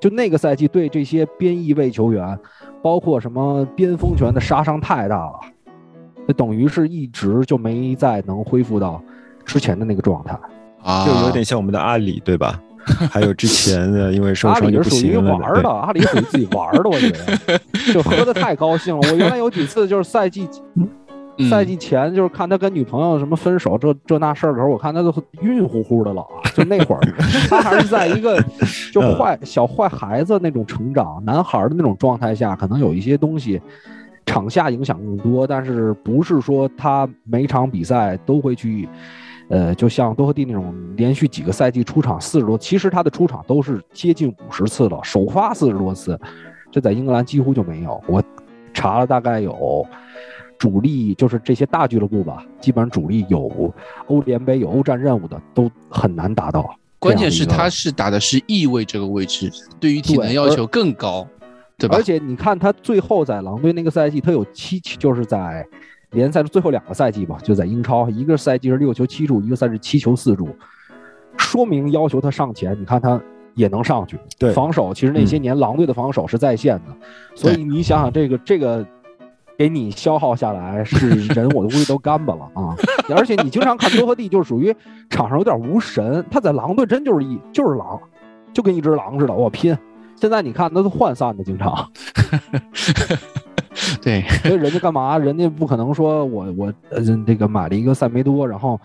[0.00, 2.36] 就那个赛季对这些边翼位球员，
[2.82, 5.38] 包括什么边锋权的杀伤太大了，
[6.26, 9.00] 那等于是一直就没再能恢复到
[9.44, 10.36] 之前的那个状态。
[10.82, 12.60] 啊，就有点像我们的阿里，对吧？
[13.12, 17.60] 还有之前的，因为受阿伤就不里是属于玩的，阿里属于自己玩的，我觉得
[17.94, 19.08] 就喝的太高兴了。
[19.08, 20.48] 我 原来有几次就是赛季
[21.38, 26.42] 嗯赛季前，就是看他跟女朋友什么分手这这那事儿的时候，我看他都晕乎乎的了啊。
[26.56, 27.00] 就那会儿，
[27.48, 28.44] 他还是在一个
[28.92, 33.62] 就坏小坏孩子那种成长，男孩的那种状态下，可能有一些东西
[34.26, 38.88] 场下影响更多，但是不是说他每场比赛都会去。
[39.52, 46.18] 呃，就像多赫蒂那种连续几个赛季出场四十多，其实他的出场都是接近五十次了，首发四十多次，
[46.70, 48.02] 这在英格兰几乎就没有。
[48.08, 48.22] 我
[48.72, 49.86] 查了大概有
[50.56, 53.70] 主力，就是这些大俱乐部吧，基本上主力有
[54.06, 56.74] 欧联杯、有欧战任务的都很难达到。
[56.98, 61.28] 关键是他是打的是翼位这个位置，对于体能要求更高，
[61.76, 62.02] 对吧而？
[62.02, 65.66] 且你看他最后在狼队那个赛季，他有七，就是在
[66.12, 70.48] 联赛的最后两个赛季吧，就在英超，一个赛季是六球七助，一个赛季七球四助，
[71.36, 72.78] 说明要求他上前。
[72.80, 73.20] 你看他
[73.54, 74.18] 也能上去。
[74.38, 76.94] 对，防守其实那些年狼队的防守是在线的，
[77.34, 78.86] 所以你想想这个这个。
[79.58, 82.74] 给你消耗下来是人，我估计都干巴了啊！
[83.14, 84.74] 而且你经常看多赫蒂，就是属于
[85.08, 86.24] 场上有点无神。
[86.28, 88.00] 他在狼队真就是一就是狼，
[88.52, 89.76] 就跟一只狼似的，我拼。
[90.16, 91.88] 现在你看，那都涣散的，经常。
[94.02, 95.18] 对， 所以人家干嘛？
[95.18, 98.80] 人家不可能说我我呃这个买了一个塞梅多，然后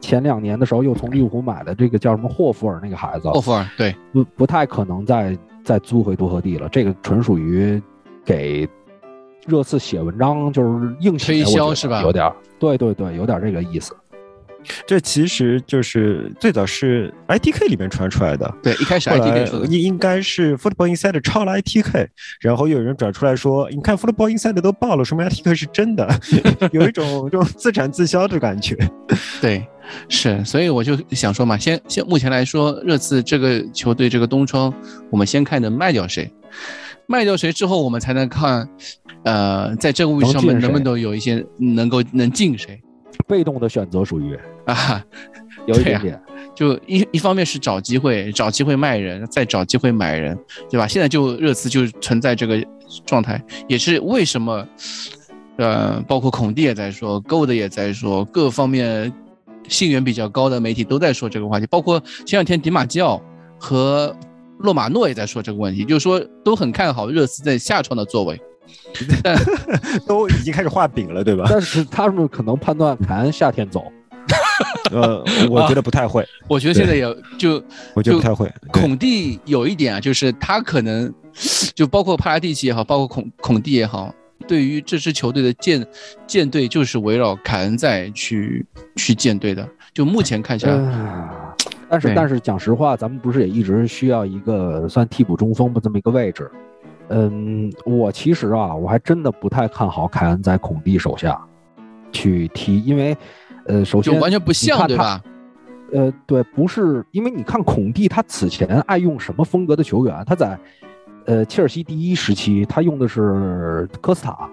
[0.00, 3.28] 前两年的时候又从利物浦买的这个叫什么霍福尔那个孩子。
[3.30, 6.68] 霍福尔对，不不太可能再再租回多特地了。
[6.68, 7.82] 这个纯属于
[8.24, 8.68] 给。
[9.46, 12.02] 热刺写文章就是硬推销是吧？
[12.02, 12.28] 有点，
[12.58, 13.94] 对对对，有点这个意思。
[14.86, 22.08] 这其实就是最早是 ITK 里面传出来的，对，一开始 ITK 应应该是 Football Insider 抄了 ITK，
[22.40, 26.08] 然后有人转出来说，你看 Football Insider 都爆了，说明 ITK 是真的，
[26.72, 28.76] 有一种这种自产自销的感觉。
[29.40, 29.66] 对，
[30.08, 34.72] 是，所以我就想说嘛，先先目前来说，热刺这个球队这个冬窗，
[35.10, 36.30] 我们先看能卖掉谁。
[37.08, 38.68] 卖掉谁之后，我们才能看，
[39.22, 42.80] 呃，在这个位置上面能不能有一些能够能进谁？
[43.28, 44.36] 被动的选择属于
[44.66, 45.02] 啊，
[45.66, 46.20] 有一点点，
[46.54, 50.36] 就一一方面是找机会，找机会卖人，再找机会买人，
[50.70, 50.86] 对吧？
[50.86, 52.62] 现在就热刺就存在这个
[53.06, 54.66] 状态，也是为什么，
[55.56, 59.12] 呃，包括孔蒂也在说，Gold 也在说，各方面
[59.68, 63.22] 信源比较高的媒体都在说这个话题，包括前两天迪马基奥
[63.58, 64.14] 和。
[64.60, 68.40] 洛马诺也在说这个问题，就是说都很看好热刺在下窗的作为，
[69.22, 69.36] 但
[70.06, 71.44] 都已经开始画饼了，对吧？
[71.46, 73.84] 但是他们可能判断凯恩夏天走，
[74.90, 76.26] 呃，我觉得不太会。
[76.48, 77.04] 我觉得现在也
[77.38, 77.62] 就
[77.94, 78.52] 我觉得不太会。
[78.72, 81.12] 孔蒂有一点啊，就是他可能
[81.74, 84.14] 就包括帕拉蒂奇也好，包括孔孔蒂也好，
[84.46, 85.86] 对于这支球队的建
[86.26, 88.64] 建队就是围绕凯恩在去
[88.96, 89.68] 去建队的。
[89.92, 90.72] 就目前看起来。
[91.88, 96.50] 但是但是讲实话，咱们不是也一直需要一个算替补中锋的这么一个位置？
[97.08, 101.40] 嗯，我其实啊，我还真的不太看好凯恩在孔蒂手下
[102.10, 103.16] 去踢，因为
[103.68, 105.22] 呃，首先就完全不像对吧？
[105.92, 110.24] 呃，对，不是，因为你看孔蒂他此前爱用什么风格的球员？
[110.26, 110.58] 他在
[111.26, 114.48] 呃切尔西第一时期，他用的是科斯塔，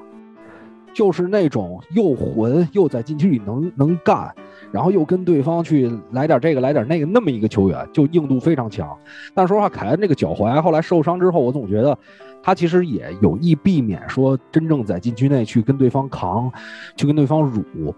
[0.94, 4.34] 就是那种又混又在禁区里能能干。
[4.72, 8.96] 然后又跟对方去来点这个来点那个，那么一个球员就硬度非常强。
[9.34, 11.96] 但说实话，凯恩这个脚踝后来受伤之后，我总觉得
[12.42, 16.52] 他其实也有意避免说真正在禁区内去跟对方扛，
[16.96, 17.94] 去跟对方辱。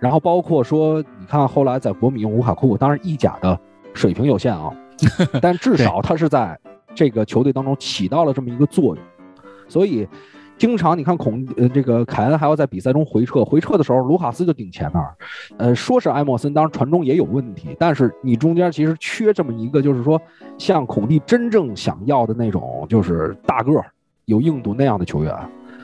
[0.00, 3.58] 然后包括说，你看后来在国米用卢卡库，当然意甲的
[3.94, 4.72] 水平有限啊，
[5.40, 6.58] 但至少他是在
[6.94, 9.04] 这个球队当中起到了这么一个作用，
[9.68, 10.08] 所以。
[10.58, 15.02] 经常你看孔呃这个凯恩还要在比赛中回撤，回撤的时候卢卡斯就顶前面，
[15.56, 20.20] 呃说是埃莫森，当然传中也有问题，但是你中间其实缺这么一个，就是说
[20.58, 23.72] 像孔蒂真正想要的那种，就是大个
[24.26, 25.34] 有硬度那样的球员，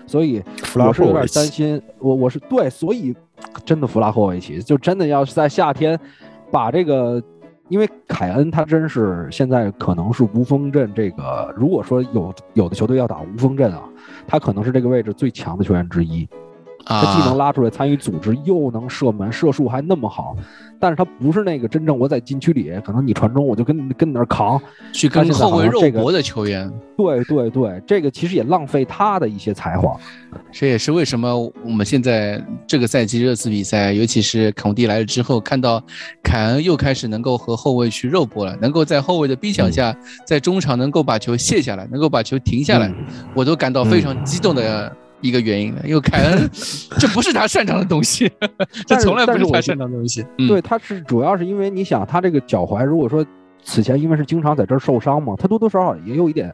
[0.06, 0.42] 所以
[0.74, 3.14] 我是有点担心，我我是对，所以
[3.64, 5.98] 真的弗拉霍维奇就真的要是在夏天
[6.50, 7.22] 把这个。
[7.68, 13.82] 因为凯恩他真是现在可能是无锋阵这个，如果说有有的球队要打无锋阵啊，
[14.24, 16.28] 他可能是这个位置最强的球员之一。
[16.86, 20.36] 他既能拉出来参与组织，又能射门，射术还那么好。
[20.78, 24.60] 但是他不是那个真正我在禁区里，可能你传中我就跟跟你那儿扛，
[24.92, 26.70] 去跟后卫肉搏的球员。
[26.96, 29.98] 对对对，这个其实也浪费他的一些才华。
[30.52, 31.34] 这也是为什么
[31.64, 35.82] 我们现在这个赛季热刺比赛，尤其是孔蒂来了之后，看到
[36.22, 42.92] 凯恩又开始能够和后卫去肉搏了，能够在后卫的逼抢下，在中场能够把球卸下来，能够把球停下来，
[43.34, 44.94] 我都感到非常激动的。
[45.20, 46.48] 一个原因的，因为凯恩
[46.98, 48.30] 这不是他擅长的东西，
[48.86, 50.24] 这从来不是他擅长的东西。
[50.48, 53.24] 对，他是主要是因为你想，他这个脚踝，如果说
[53.62, 56.52] 此前因为是经常在这儿受伤嘛，他多多少少也有一点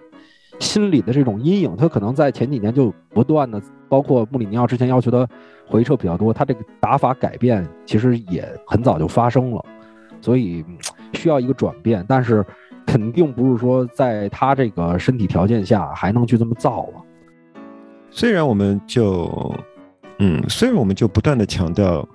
[0.61, 1.77] 心理的这种阴影。
[1.77, 5.27] 他可能在前几年就不断的，包括穆里尼奥之前要求他
[5.67, 9.65] 回撤比较多，他这个打法改变其实也很早就发生了，
[10.21, 10.65] 所以
[11.15, 12.05] 需要一个转变。
[12.09, 12.45] 但是
[12.87, 17.03] 肯定不是说在他这个身体条件下还能去这么造了。
[18.15, 19.55] 虽然我们就，
[20.19, 22.07] 嗯，虽然我们就不断的强调，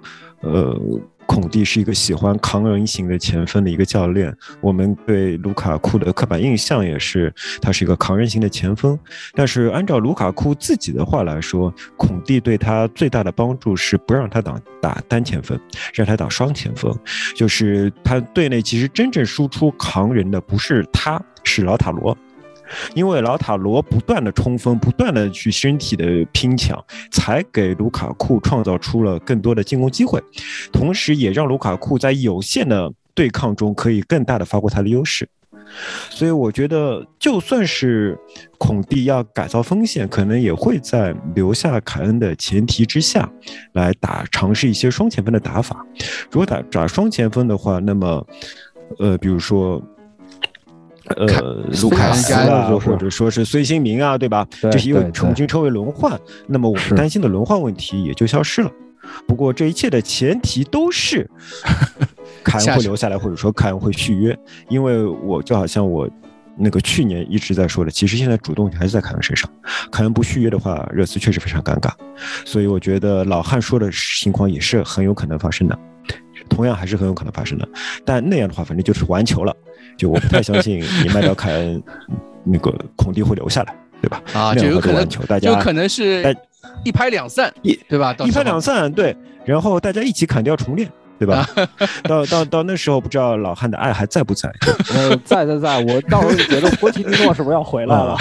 [0.41, 0.79] 呃，
[1.25, 8.97] 孔蒂是一个喜欢扛人型的前锋的一个教练，我们对卢卡库的刻板印象也是他是一个扛人型的前锋。
[9.33, 15.59] 但是按照卢卡库自己的话来说，孔蒂对他最大的帮助是不让他打打单前锋，
[15.93, 16.95] 让他打双前锋，
[17.35, 22.15] 就是他队内其实真正输出扛人的不是他，是老塔罗。
[22.93, 30.22] 因为老塔罗不断的冲锋，不断的去身体的拼抢，才给卢卡库创造出了更多的进攻机会，
[30.72, 35.28] 同时也让卢卡库在有限的对抗中可以更大的发挥他的优势。
[36.09, 38.18] 所以我觉得，就算是
[38.57, 43.30] 孔蒂要改造锋线，可能也会在留下凯恩的前提之下，
[43.74, 45.86] 来打尝试一些双前锋的打法。
[46.32, 48.26] 如果打打双前锋的话，那么，
[48.99, 49.82] 呃，比如说。
[51.15, 54.45] 呃，卢卡斯啊，或者说是孙兴民啊，对吧？
[54.61, 58.71] 这些又重新称为轮换，那么我们担心的轮换问题也就消失了。
[59.25, 61.29] 不过这一切的前提都是
[62.43, 64.37] 凯恩会留下来，或者说凯恩会续约。
[64.67, 66.09] 因为我就好像我
[66.57, 69.49] 那个去年一直在说的，其实现在主动权还是在凯恩身上。
[69.89, 71.89] 凯恩不续约的话，热刺确实非常尴尬。
[72.43, 75.79] 所以我觉得老汉说的情况也是很有可能发生的，
[76.47, 77.67] 同样还是很有可能发生的。
[78.05, 79.55] 但那样的话，反正就是完球了。
[79.97, 81.81] 就我不太相信你卖掉凯恩，
[82.43, 84.21] 那个孔蒂会留下来，对吧？
[84.33, 86.35] 啊，就有可能，大家就可能是
[86.85, 88.15] 一拍两散，一对吧？
[88.19, 89.15] 一拍两散，对。
[89.43, 90.87] 然后大家一起砍掉重练，
[91.17, 91.47] 对吧？
[92.03, 94.53] 到到到那时候，不知道老汉的爱还在不在？
[94.93, 95.83] 呃，在在在。
[95.83, 98.17] 我到时候觉得波奇蒂诺是不是要回来了？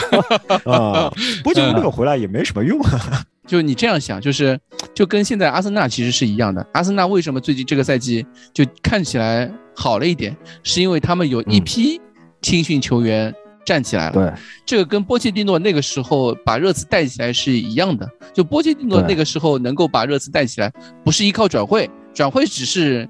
[0.64, 1.12] 啊，
[1.44, 3.22] 波奇蒂诺回来也没什么用啊。
[3.46, 4.58] 就你这样想，就是
[4.94, 6.66] 就跟现在阿森纳其实是一样的。
[6.72, 9.50] 阿森纳为什么最近这个赛季就看起来？
[9.78, 12.00] 好了一点，是因为他们有一批
[12.40, 13.30] 青训球员
[13.62, 14.12] 站起来了。
[14.12, 18.08] 对，这个跟波切蒂诺那个时候把热刺带起来是一样的。
[18.32, 20.72] 就波切蒂诺那个时候能够把热刺带起来，
[21.04, 23.06] 不是依靠转会，转会只是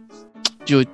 [0.65, 0.85] 就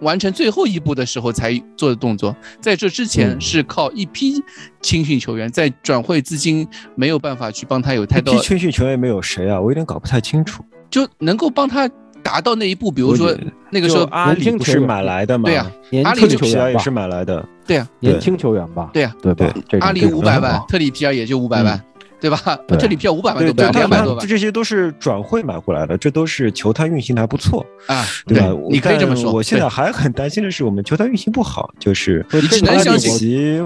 [0.00, 2.34] 完成最后一步的时候才做的动作。
[2.60, 4.42] 在这之前是靠一批
[4.80, 8.34] 青训球员，在转会资金没有办法去帮他有太多。
[8.34, 9.60] 一批青训球员没有谁啊？
[9.60, 10.64] 我有点搞不太清楚。
[10.90, 11.88] 就能够帮他。
[12.20, 13.34] 达到那一步，比如说
[13.70, 15.44] 那个时候阿里不是买来的吗？
[15.44, 15.70] 对呀，
[16.04, 17.42] 阿里球员也是买来的。
[17.64, 18.90] 对呀，年轻球员吧？
[18.92, 19.80] 对呀，对对。
[19.80, 21.80] 阿里五百万，特里皮尔也就五百万，
[22.20, 22.58] 对吧？
[22.78, 24.26] 这里皮尔五百万都不要，两百多万。
[24.26, 28.46] 这些都是转会买回来的，这都是球探运行的还不错啊，对吧？
[28.70, 29.32] 你可以这么说。
[29.32, 33.64] 我现在还很担心的是，我们球探运行不好，就是你只能相信，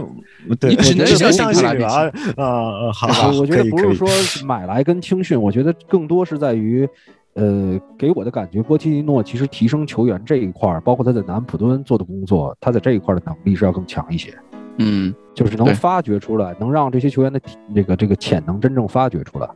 [0.61, 2.93] 你只能相信啊啊！
[2.93, 4.09] 好，我觉得不是说
[4.45, 6.89] 买来跟青训，我觉得更多是在于。
[7.35, 14.35] 呃，给我的感觉，波切蒂诺其实提升球员这一块儿，包括他在南普敦做的工作，他在这一块的能力是要更强一些。
[14.79, 17.41] 嗯，就是能发掘出来，能让这些球员的
[17.75, 19.49] 这个这个潜能真正发掘出来，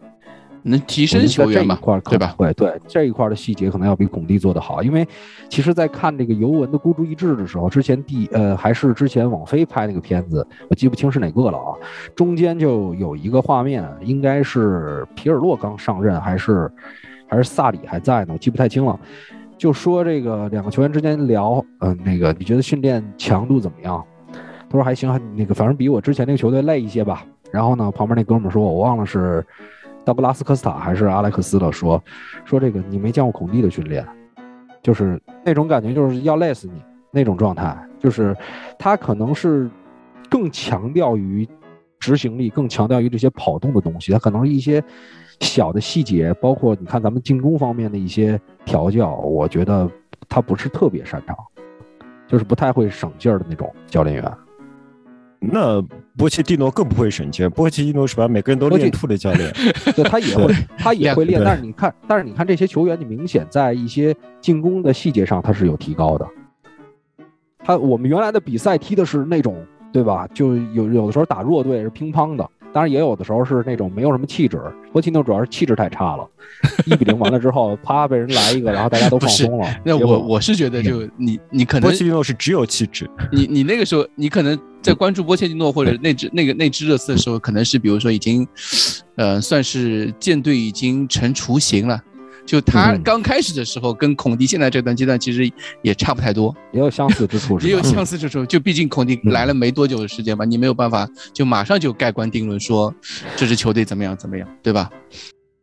[0.63, 1.79] 能提升球员嘛？
[2.05, 2.35] 对吧？
[2.39, 5.07] 对对，这一块的细节可能要比孔蒂做得好，因为
[5.49, 11.75] 其实，在看这个尤文的孤注一掷的时候，之前第呃还是之前网飞拍那个片子，我记不清是哪个了啊，
[12.15, 16.71] 中间就有一个画面，应该是皮尔洛刚上任还是？
[17.29, 18.97] 还是萨里还在呢，我记不太清了。
[19.59, 24.05] 就说这个两个球员之间聊，嗯，那个你觉得训练强度怎么样？
[24.69, 27.25] 他说还行，那个反正比我之前那个球队累一些吧。
[27.51, 29.45] 然后呢，旁边那哥们说，我忘了是
[30.05, 32.03] 道格拉斯科斯塔还是阿莱克斯了，说
[32.45, 34.07] 说这个你没见过孔蒂的训练，
[34.83, 37.77] 就是那种感觉，就是要累死你那种状态。
[37.99, 38.37] 就是
[38.79, 39.71] 他可能是
[40.29, 41.49] 更强调于
[41.99, 44.83] 执行力，更强调于这些跑动的东西，他可能一些。
[45.41, 49.87] 小的细节，包括你看咱们进攻方面的一些调教，我觉得
[50.31, 51.37] 他不是特别擅长，
[52.27, 54.33] 就是不太会省劲儿的那种教练员。
[55.39, 55.81] 那
[56.17, 59.53] 波切蒂诺更不会省钱，波切蒂诺是把每个人都练吐的教练。
[59.95, 66.27] 对，他也会，他也会练，但是你看，但是你看这些球员，你明显在一些进攻的细节上他是有提高的。
[67.59, 69.57] 他我们原来的比赛踢的是那种，
[69.93, 70.27] 对吧？
[70.35, 72.49] 就有有的时候打弱队是乒乓的。
[72.77, 74.61] 当然也有的时候是那种没有什么气质，
[74.93, 76.29] 波奇诺主要是气质太差了，
[76.85, 79.67] 一比零完了之后， 啪被人来一个，然后大家都放松了。
[79.83, 88.47] 那我我是觉得，就你你可能波切蒂诺是只有气质，你你那个时候你可能在关注波切蒂诺或者那支那个那支热刺的时候，可能是比如说已经，
[89.17, 91.99] 呃，算是舰队已经成雏形了。
[92.47, 95.51] 就他刚开始的时候，跟孔蒂现在这段阶段其实
[95.83, 98.47] 也差不太多，也有相似之处， 也有相似之处。
[98.47, 102.95] 就毕竟孔蒂来了没多久的时间吧，你没有办法就马上就盖棺定论说
[103.37, 104.89] 这支球队怎么样怎么样，对吧？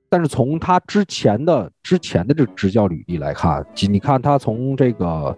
[0.09, 5.35] 但是从他之前的之前的这执教履历来看，你看他从这个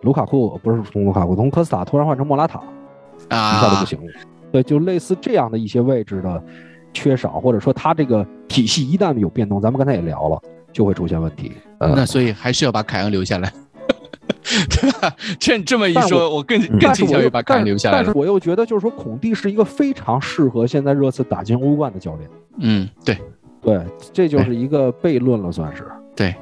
[0.00, 2.58] 卢卡库不是从卢卡库，从科斯塔突然换成莫拉塔，
[3.28, 4.12] 啊，一下就不行了。
[4.50, 6.42] 对，就类似这样的一些位置的
[6.94, 10.40] 缺少，或者说他这个体系一旦有变动，咱们刚才也聊了。
[10.74, 13.50] 就会出现问题，那所以还是要把凯恩留下来，
[14.68, 15.14] 对吧？
[15.38, 17.98] 这这么一说，我更更倾向于把凯恩留下来。
[17.98, 22.28] 但是我又觉得，就是说，孔蒂是一个非常适合现在热刺打进欧冠的教练。
[22.58, 23.16] 嗯，对，
[23.62, 23.80] 对，
[24.12, 25.86] 这就是一个悖论了，算是。
[26.16, 26.34] 对，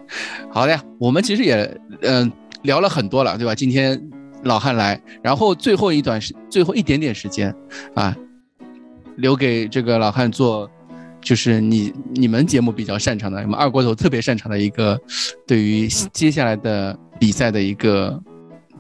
[0.51, 3.55] 好的呀，我们其实也嗯聊了很多了，对吧？
[3.55, 4.01] 今天
[4.45, 7.55] 老汉来，然后最后一段时，最后一点点时间
[7.95, 8.17] 啊，
[9.17, 10.71] 留给这个老汉做。
[11.23, 15.01] 就是你你们节目比较擅长的，我们二锅头特别擅长的一个，
[15.47, 18.21] 对于接下来的比赛的一个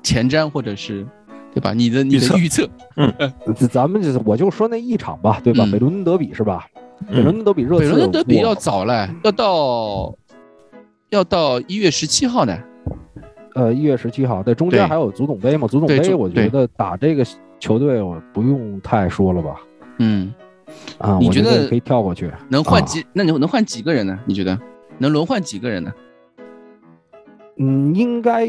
[0.03, 1.07] 前瞻或者是
[1.55, 1.72] 对吧？
[1.72, 2.68] 你的你的预测，
[3.70, 5.64] 咱们就是我就说那一场吧，对吧？
[5.64, 6.66] 嗯北伦敦德比是吧？
[7.09, 10.14] 嗯北伦敦德比热刺，北伦敦德比我要早嘞，要到
[11.11, 12.57] 要到一月十七号呢。
[13.55, 15.68] 呃，一月十七号，对，中间还有足总杯嘛？
[15.68, 17.22] 足总杯，我觉得打这个
[17.61, 19.61] 球队，我不用太说了吧？
[19.99, 20.32] 嗯，
[20.99, 22.29] 啊，你觉得可以跳过去？
[22.29, 23.05] 啊能换几？
[23.12, 24.18] 那能能换几个人呢？
[24.25, 24.59] 你觉得
[24.99, 25.93] 能轮换几个人呢？
[27.59, 28.49] 嗯，应该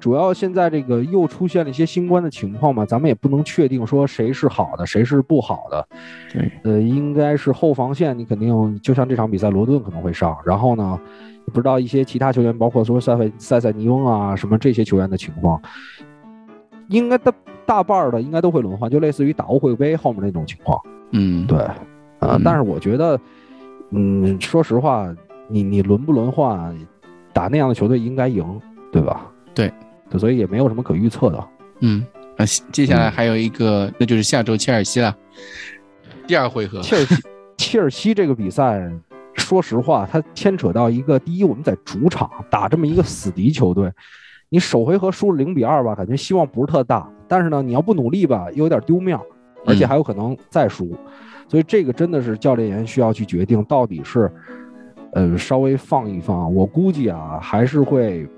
[0.00, 5.88] 主要现在这个又出现了一些新冠的情况嘛，咱们也不能确定说谁是好的，谁是不好的。
[6.32, 10.98] 对，呃，应该是后防线，你肯定就像这场比赛，罗顿可能会上，然后呢，
[11.46, 15.60] 不知道一些其他球员，包括说塞费塞塞尼翁啊什么这些球员的情况，
[16.88, 17.32] 应该大
[17.64, 20.80] 大半的应该都会轮换，就类似于打欧会杯后面那种情况。
[21.12, 21.58] 嗯，对，
[22.18, 23.18] 呃嗯，但是我觉得，
[23.90, 25.14] 嗯，说实话，
[25.48, 26.76] 你你轮不轮换，
[27.32, 28.44] 打那样的球队应该赢，
[28.90, 29.30] 对吧？
[29.54, 29.72] 对，
[30.18, 31.48] 所以也没有什么可预测的。
[31.80, 32.04] 嗯，
[32.36, 35.16] 啊，接下来还有一个，那就是下周切尔西了，
[36.26, 36.80] 第二回合。
[36.80, 37.14] 切尔西，
[37.56, 38.90] 切尔西这个比赛，
[39.34, 43.92] 说实话，它牵扯到一个，第一，我们在主场打这么一个死敌球队，
[44.48, 49.22] 你首回合输了零比二吧，感觉希望不是特大，但是呢，你要不努力吧，又有点丢面儿，
[49.64, 50.96] 而且还有可能再输，
[51.48, 54.30] 所以这个真的是教练员需要去决定，到底是，
[55.12, 58.28] 呃，稍微放一放，我估计啊，还是会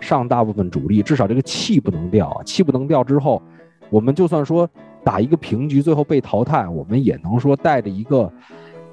[0.00, 3.42] 上大部分主力，至少这个气不能掉，气不能掉之后，
[3.90, 4.68] 我们就算说
[5.04, 8.32] 打一个平局，最后被淘汰，我们也能说带着一个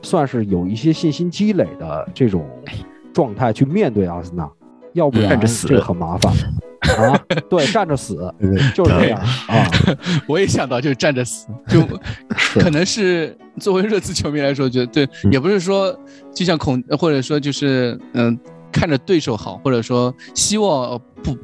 [0.01, 2.45] 算是有一些信心积累的这种
[3.13, 4.49] 状态去面对阿森纳，
[4.93, 6.33] 要不然站着死这个很麻烦
[6.97, 7.19] 啊。
[7.49, 9.67] 对，站着死 对对就是这样啊。
[10.27, 11.81] 我也想到，就是站着死，就
[12.59, 15.97] 可能是作为热刺球迷来说，觉得对，嗯也不是说
[16.33, 18.37] 就像孔，或者说就是嗯、
[18.71, 21.37] 看着对手好，或者说希望呃不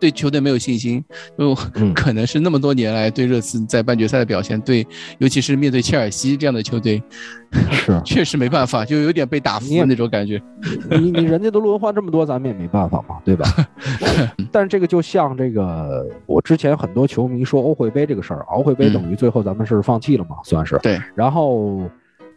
[0.00, 1.02] 对球队没有信心，
[1.38, 4.86] 就嗯 可能是那么多年来对热刺在半决赛的表现，对，
[5.18, 7.02] 尤其是面对切尔西这样的球队，
[7.70, 10.40] 是 确实没办法，就有点被打服的那种感觉。
[10.90, 13.46] 你你人家都轮换这么多，咱们也没办法嘛，对吧？
[14.50, 20.78] 但是这个就像这个，我之前很多球迷说欧会杯这个事儿，欧会杯嗯等于最后咱们是放弃了嘛，算是。
[20.82, 21.00] 对。
[21.14, 21.82] 然后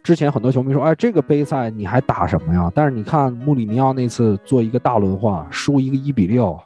[0.02, 2.70] 之前很多球迷说，哎，这个杯赛你还打什么呀？
[2.74, 6.58] 但是你看穆里尼奥那次做一个大轮换，输一个一比六，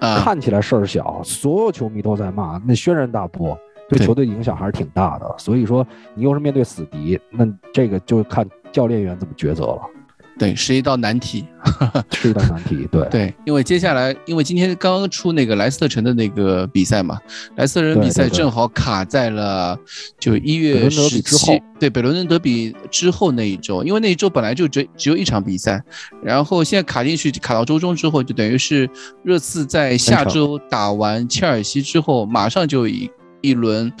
[0.00, 4.06] 啊，看起来事儿小，所有球迷都在骂，那轩然大波，对对。
[4.06, 5.34] 球队影响还是挺大的。
[5.38, 9.82] 所以说，你又是面对死敌，那这个就看教练员怎么抉择了，
[10.38, 11.44] 对，是一道难题。
[12.10, 12.88] 是一道难题。
[12.90, 13.08] 对。
[13.08, 17.18] 对，因为接下来，因为今天刚刚出那个莱斯特城的那个比赛嘛，
[17.56, 19.78] 莱斯特城比赛正好卡在了
[20.18, 25.82] 就一月十七，对北伦敦德比之后那一周，因为那一周本来就只只有一场比赛，
[26.22, 28.90] 然后现在卡进去，卡到周中之后，就等于是
[29.22, 33.08] 热刺在下周打完切尔西之后，马上就一
[33.40, 33.92] 一轮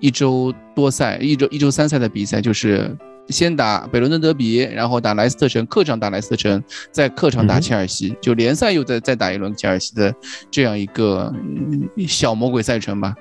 [0.00, 2.96] 一周多赛，一周一周三赛的比赛，就是。
[3.28, 10.14] 先打北伦敦德比，然后打莱斯特城，客场打莱斯特城，在客场打切尔西，就联赛又再再打一轮切尔西的
[10.50, 13.14] 这样一个嗯小魔鬼赛程吧。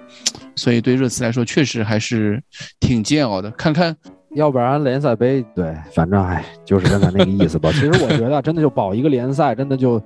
[0.55, 2.41] 所以对热刺来说，确实还是
[2.79, 3.49] 挺煎熬的。
[3.51, 3.95] 看看，
[4.35, 7.71] 要不然联赛杯，对，反正哎，就是刚才那个意思吧。
[7.73, 10.01] 其实我觉得，真的就保一个联赛，真的就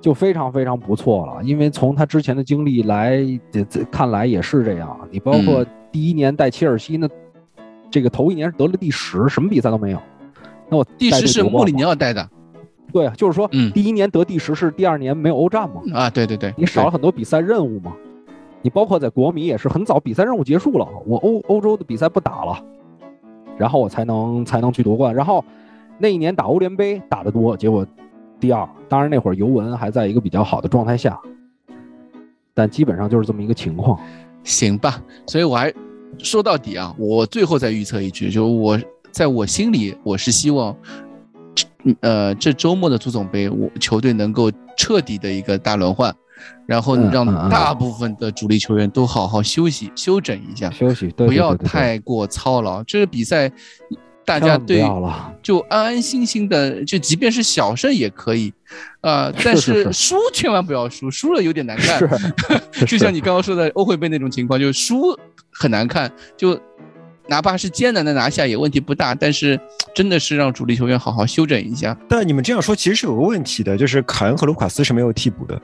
[0.00, 1.42] 就非常非常不错了。
[1.44, 3.20] 因为从他之前的经历来
[3.92, 4.98] 看来也是这样。
[5.10, 7.08] 你包括第一年带切尔西呢，
[7.90, 10.00] 这个头一年是得了第十，什么比赛都没有。
[10.68, 12.28] 那我第十是穆里尼奥带的
[12.92, 17.92] 对，就是说嗯第一年得第十是第二年没有欧战嘛，啊，对对对，你少了很多比赛任务嘛。
[18.62, 22.62] 你包括在国米也是很早比赛任务结束了，我欧欧洲的比赛不打了，
[23.56, 25.14] 然后我才能才能去夺冠。
[25.14, 25.44] 然后
[25.98, 27.86] 那一年打欧联杯打得多，结果
[28.38, 28.68] 第二。
[28.88, 31.18] 当然那会儿尤文还在一个比较好的状态下，
[32.52, 33.98] 但基本上就是这么一个情况。
[34.42, 35.72] 行吧，所以我还
[36.18, 38.78] 说到底啊，我最后再预测一句，就我
[39.10, 40.76] 在我心里，我是希望，
[41.84, 46.14] 嗯呃，这周末的足总杯，我球队能够彻底的一个大轮换，
[46.66, 52.82] 然后让大部分的主力球员都好好休息休整一下，休息，对不要太过操劳。
[52.84, 53.50] 这个比赛，
[54.24, 54.84] 大家对，
[55.42, 58.52] 就安安心心的，就即便是小胜也可以，
[59.00, 61.98] 呃，但是是输千万不要输，输了有点难看。
[62.70, 65.18] 是 就像你刚刚说的欧会杯那种情况，就是输
[65.50, 66.60] 很难看，就
[67.26, 69.58] 哪怕是艰难的拿下也问题不大，但是
[69.94, 71.96] 真的是让主力球员好好休整一下。
[72.08, 75.60] 但你们这样说其实是有个问题的，就是凯恩和卢卡斯是没有替补的，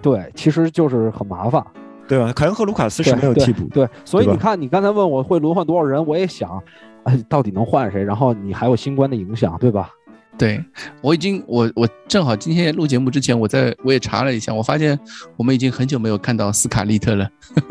[0.00, 1.62] 对，其实就是很麻烦。
[2.08, 2.32] 对吧？
[2.32, 6.62] 凯恩和卢卡斯是没有替补，对，所以你看，你刚才问我会轮换多少人，我也想，
[7.04, 8.02] 哎，到底能换谁？
[8.02, 9.90] 然后你还有新冠的影响，对吧？
[10.38, 10.62] 对
[11.00, 14.98] 我已经，我我正好今天录节目之前，我在我也查了一下，我发现
[15.34, 17.26] 我们已经很久没有看到斯卡利特了。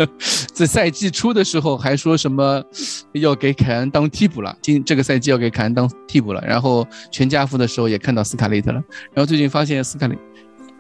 [0.51, 2.59] 在赛季初的时候还说什么
[3.11, 6.43] 要给凯恩当替补了，今这个赛季要给凯恩当替补了。
[6.43, 8.81] 然后全家福的时候也看到斯卡利特了，
[9.13, 10.17] 然后最近发现斯卡利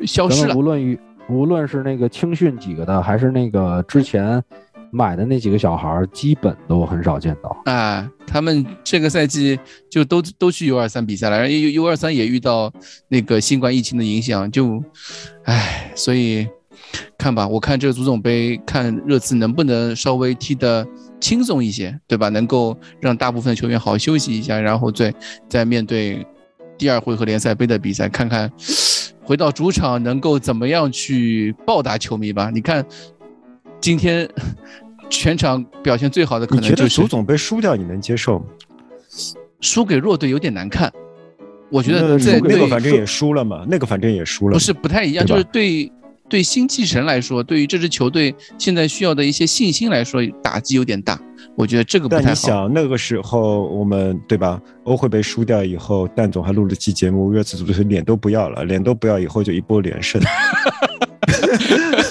[0.07, 0.55] 消失了。
[0.55, 0.99] 无论于
[1.29, 4.43] 无论是那个青训几个的，还是那个之前。
[4.91, 9.59] 买的那几个小孩基本都很少见到啊，他们这个赛季
[9.89, 12.71] 就都都去 U 二三比赛了，然后 U U 二三也遇到
[13.09, 14.81] 那个新冠疫情的影响，就，
[15.43, 16.47] 唉，所以
[17.17, 20.87] 看吧，我看这个足总杯，看热刺能不能稍微踢得
[21.19, 22.29] 轻松一些，对吧？
[22.29, 25.13] 能够让大部分球员好好休息一下，然后再
[25.49, 26.25] 再面对
[26.77, 28.49] 第二回合联赛杯的比赛，看看
[29.25, 32.49] 回到主场能够怎么样去报答球迷吧。
[32.53, 32.85] 你看
[33.81, 34.29] 今天。
[35.07, 38.45] 全场表现最好的可能就是足总杯输掉，你能接受吗？
[39.61, 40.91] 输给弱队有点难看，
[41.69, 45.91] 我觉得在那个反正也输了嘛，那个反正也输了，不是不太一样，就是对
[46.27, 51.21] 对新气神来说，对于这支球队现在需要的一些信心来说，打击有点大。
[51.55, 52.23] 我觉得这个不太好。
[52.23, 54.61] 但你想那个时候我们对吧？
[54.83, 60.21] 欧会杯输掉以后，蛋总还录了期节目，热刺足球脸都不要了，脸都不要，以后就一波连胜。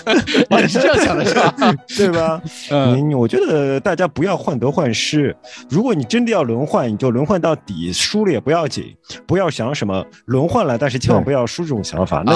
[0.51, 1.55] 你是这样想的，是吧？
[1.97, 2.42] 对吧？
[2.70, 5.34] 嗯，我觉得大家不要患得患失。
[5.68, 8.95] 如果你真的要轮换，你就轮换到底，输了也不要紧，
[9.26, 12.32] 不要想什么轮换了，但是千万不要输这种想法，那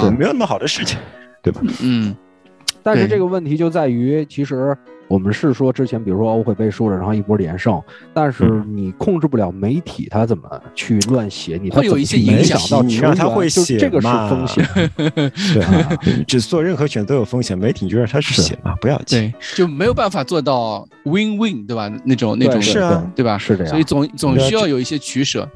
[0.00, 0.98] 就不没有那么好的事情，
[1.42, 1.60] 对吧？
[1.80, 2.14] 嗯。
[2.82, 4.76] 但是这个问题就在于，其实。
[5.12, 7.78] 我们是说之前，比如说欧会杯输了，然后一波连胜，
[8.14, 14.66] 但是你控制不了媒体他怎么去乱写，你会有一些影响到球员，他会写这个是风险。
[14.96, 19.30] 对，只做任何选择有风险，媒体你就让他去写嘛，不要紧。
[19.54, 21.90] 就没有办法做到 win win，对吧？
[22.04, 23.36] 那种那种是啊，对吧？
[23.38, 25.48] 是的，所以总总需要有一些取舍。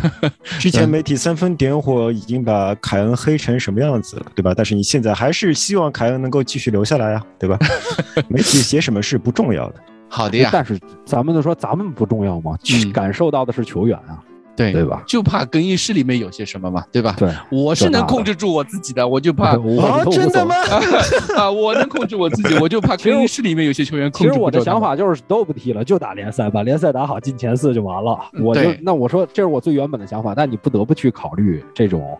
[0.58, 4.52] 之前媒体三分点火，已经把凯恩黑成什么样子了，对吧？
[4.56, 7.58] 但是你现在还是希望凯恩能够继续留下来呀，对吧？
[8.28, 9.74] 媒体写什么是不重要的。
[10.08, 12.56] 好的呀，但是咱们就说咱们不重要吗？
[12.92, 14.22] 感受到的是球员啊。
[14.56, 15.02] 对对吧？
[15.06, 17.14] 就怕更衣室里面有些什么嘛，对吧？
[17.18, 19.50] 对，我是能控制住我自己的，我就怕
[19.82, 20.54] 啊，真的吗？
[21.36, 24.34] 啊，我能控制我自己， 我就怕更衣室里面有些球员控制不住。
[24.34, 28.18] 其实我的想法就是都不踢了，就打联赛，把联赛打好，进前四就完了。
[28.40, 32.16] 我就那我说这是我最原本的想法，但你不得不去考虑这种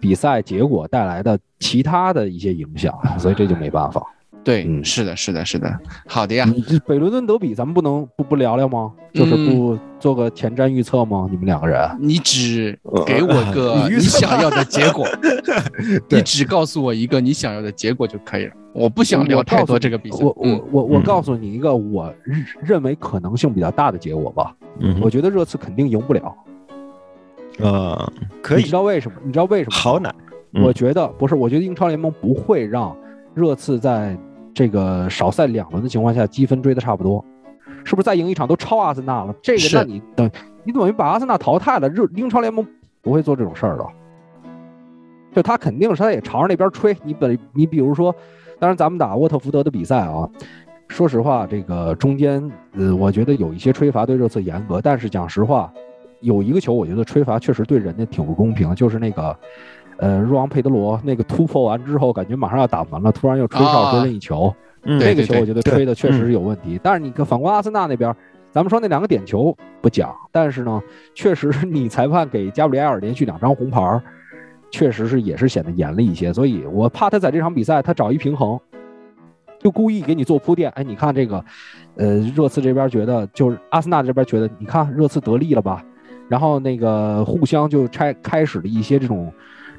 [0.00, 4.02] 比赛结果带来的其他的一些影响，所以这就没办法。
[4.46, 5.76] 对，嗯，是的，是的，是的，
[6.06, 6.46] 好的呀。
[6.86, 8.92] 北伦敦德比，咱们不能不不聊聊吗？
[9.12, 11.26] 就是不做个前瞻预测吗？
[11.28, 15.04] 你们两个人，你只给我个你想要的结果，
[16.08, 18.52] 你只告诉我一个你想要的结果就可以了。
[18.72, 20.24] 我不想聊太多这个比赛。
[20.24, 22.14] 我我我我告诉你一个我
[22.62, 24.54] 认为可能性比较大的结果吧。
[24.78, 26.36] 嗯，我觉得热刺肯定赢不了。
[27.58, 28.62] 呃，可以。
[28.62, 29.16] 你知道为什么？
[29.24, 29.74] 你知道为什么？
[29.74, 30.14] 好难。
[30.62, 32.96] 我觉得不是，我觉得英超联盟不会让
[33.34, 34.16] 热刺在。
[34.56, 37.22] 这个少赛两轮的情况下，积分追的差不多，
[37.84, 39.34] 是不是再赢一场都超阿森纳了？
[39.42, 40.30] 这个，那你等
[40.64, 41.86] 你等于把阿森纳淘汰了。
[41.90, 42.66] 热英超联盟
[43.02, 43.86] 不会做这种事儿的，
[45.34, 46.96] 就他肯定是他也朝着那边吹。
[47.04, 48.16] 你本你比如说，
[48.58, 50.26] 当然咱们打沃特福德的比赛啊，
[50.88, 55.70] 说实话，这个中间呃，我觉得有一些吹罚对热刺严格，但是讲实话，
[56.20, 59.38] 有一个球我觉得吹罚确实对人家挺不公平，就是那个。
[59.98, 64.54] 呃，若昂佩德罗那个突破完之后，感觉马上要打门了，突然又吹哨说任意球，
[65.00, 66.78] 这个球我觉得吹的确实是有问题。
[66.82, 68.14] 但是你看，反观阿森纳那边，
[68.52, 70.82] 咱们说那两个点球不讲，但是呢，
[71.14, 74.02] 确实你裁判给加布里埃尔连续两张红牌，
[74.70, 76.30] 确实是也是显得严厉一些。
[76.30, 78.60] 所以我怕他在这场比赛他找一平衡，
[79.58, 80.70] 就故意给你做铺垫。
[80.72, 81.42] 哎，你看这个，
[81.96, 85.82] 呃，热刺这边觉得就是阿森纳这边觉得，你看热刺得利了吧？
[86.28, 89.32] 然后那个互相就拆开始了一些这种。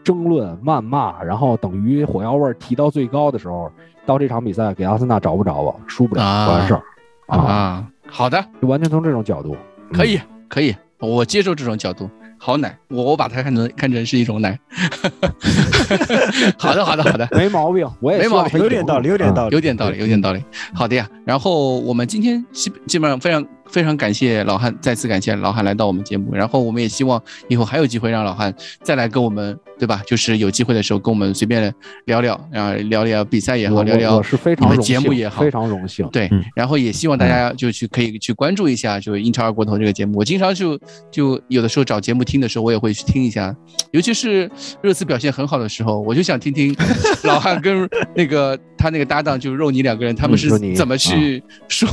[0.07, 3.69] 争论、谩骂，然后等于火药味提到最高的时候，
[4.05, 5.75] 到这场比赛给阿森纳找不着吧？
[5.85, 6.81] 输不了，完事儿
[7.27, 7.85] 啊。
[8.09, 9.57] 好的，就完全从这种角度，
[9.91, 10.17] 可以，
[10.47, 12.09] 可以，我接受这种角度。
[12.37, 14.57] 好奶，我我把它看成看成是一种奶。
[16.57, 20.41] 好的，好的，好的，没毛病，我也没毛病，有点道理，有点道理，有点道理，有点道理。
[20.73, 23.45] 好的呀，然后我们今天基基本上非常。
[23.69, 30.01] 非常感谢老汉，再次感谢老汉来到我们节目，然后我们也希望以后还有机会让老汉再来跟我们，对吧？
[30.07, 31.73] 就是有机会的时候跟我们随便
[32.05, 34.21] 聊聊，然后聊聊比赛也好，聊聊
[34.59, 36.07] 你们节目也好，非常荣幸。
[36.09, 40.17] 对，然后也希望大家就去可以去关注一下，就英超二锅头这个节目。
[40.17, 40.79] 我经常就
[41.11, 43.55] 就有的时候找节目听的时候，我也会去听一下，
[43.91, 44.49] 尤其是
[44.81, 46.75] 热刺表现很好的时候，我就想听听
[47.23, 51.87] 老汉跟那个 他那个搭档就是肉泥两个人他们是怎么去说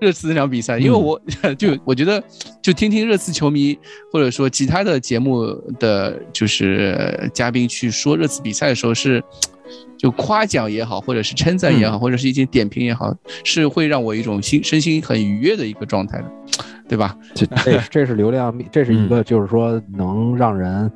[0.00, 1.07] 热刺那场比赛，因为我。
[1.16, 2.22] 多， 就我觉得
[2.60, 3.78] 就听听热刺球迷
[4.12, 5.46] 或者说其他的节目
[5.78, 9.22] 的就是嘉宾去说热刺比赛的时候是。
[9.98, 13.14] 就夸奖也好，或者是称赞也好，或者是一些点评也好，
[13.44, 16.24] 是会让我一种心身心很愉悦的一个状态的，
[16.88, 17.14] 对吧？
[17.34, 20.90] 这这这是流量密，这是一个就是说能让人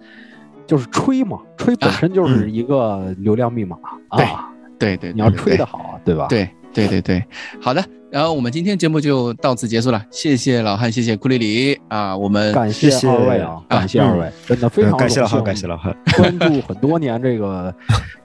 [0.66, 3.76] 就是吹嘛，吹本身就是一个流量密码
[4.08, 4.48] 啊。
[4.78, 6.28] 对对，你要吹得好啊，对吧？
[6.28, 7.22] 对对对对，
[7.60, 7.84] 好的。
[8.12, 17.74] 然后我们今天节目就到此结束了，谢谢老汉，谢谢库里里啊，我们感谢二位啊，感谢二位，真的非常感谢老汉，感谢老汉， 关注很多年这个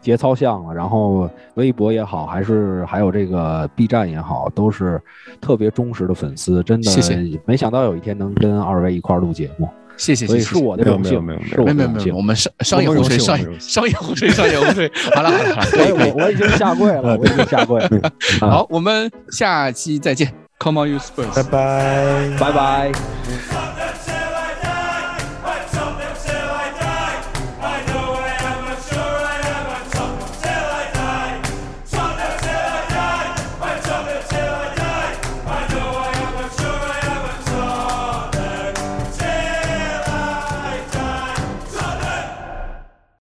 [0.01, 5.01] 节操项了，然后微博也好，还是还有这个 B 站也好，都是
[5.39, 9.69] 特别忠实的粉丝，真的，谢谢，没想到有一天能跟二位一块录节目。
[9.97, 14.89] 谢谢，谢谢是我的荣幸，没有没有没有没有，我们商商业互吹，商业商业互吹，商业互吹。
[15.13, 18.11] 好了好了，我我我已经下跪了，我已经下跪了。
[18.39, 22.37] 好，我们下期再见，Come on you Spurs，拜拜。
[22.39, 23.86] 拜拜。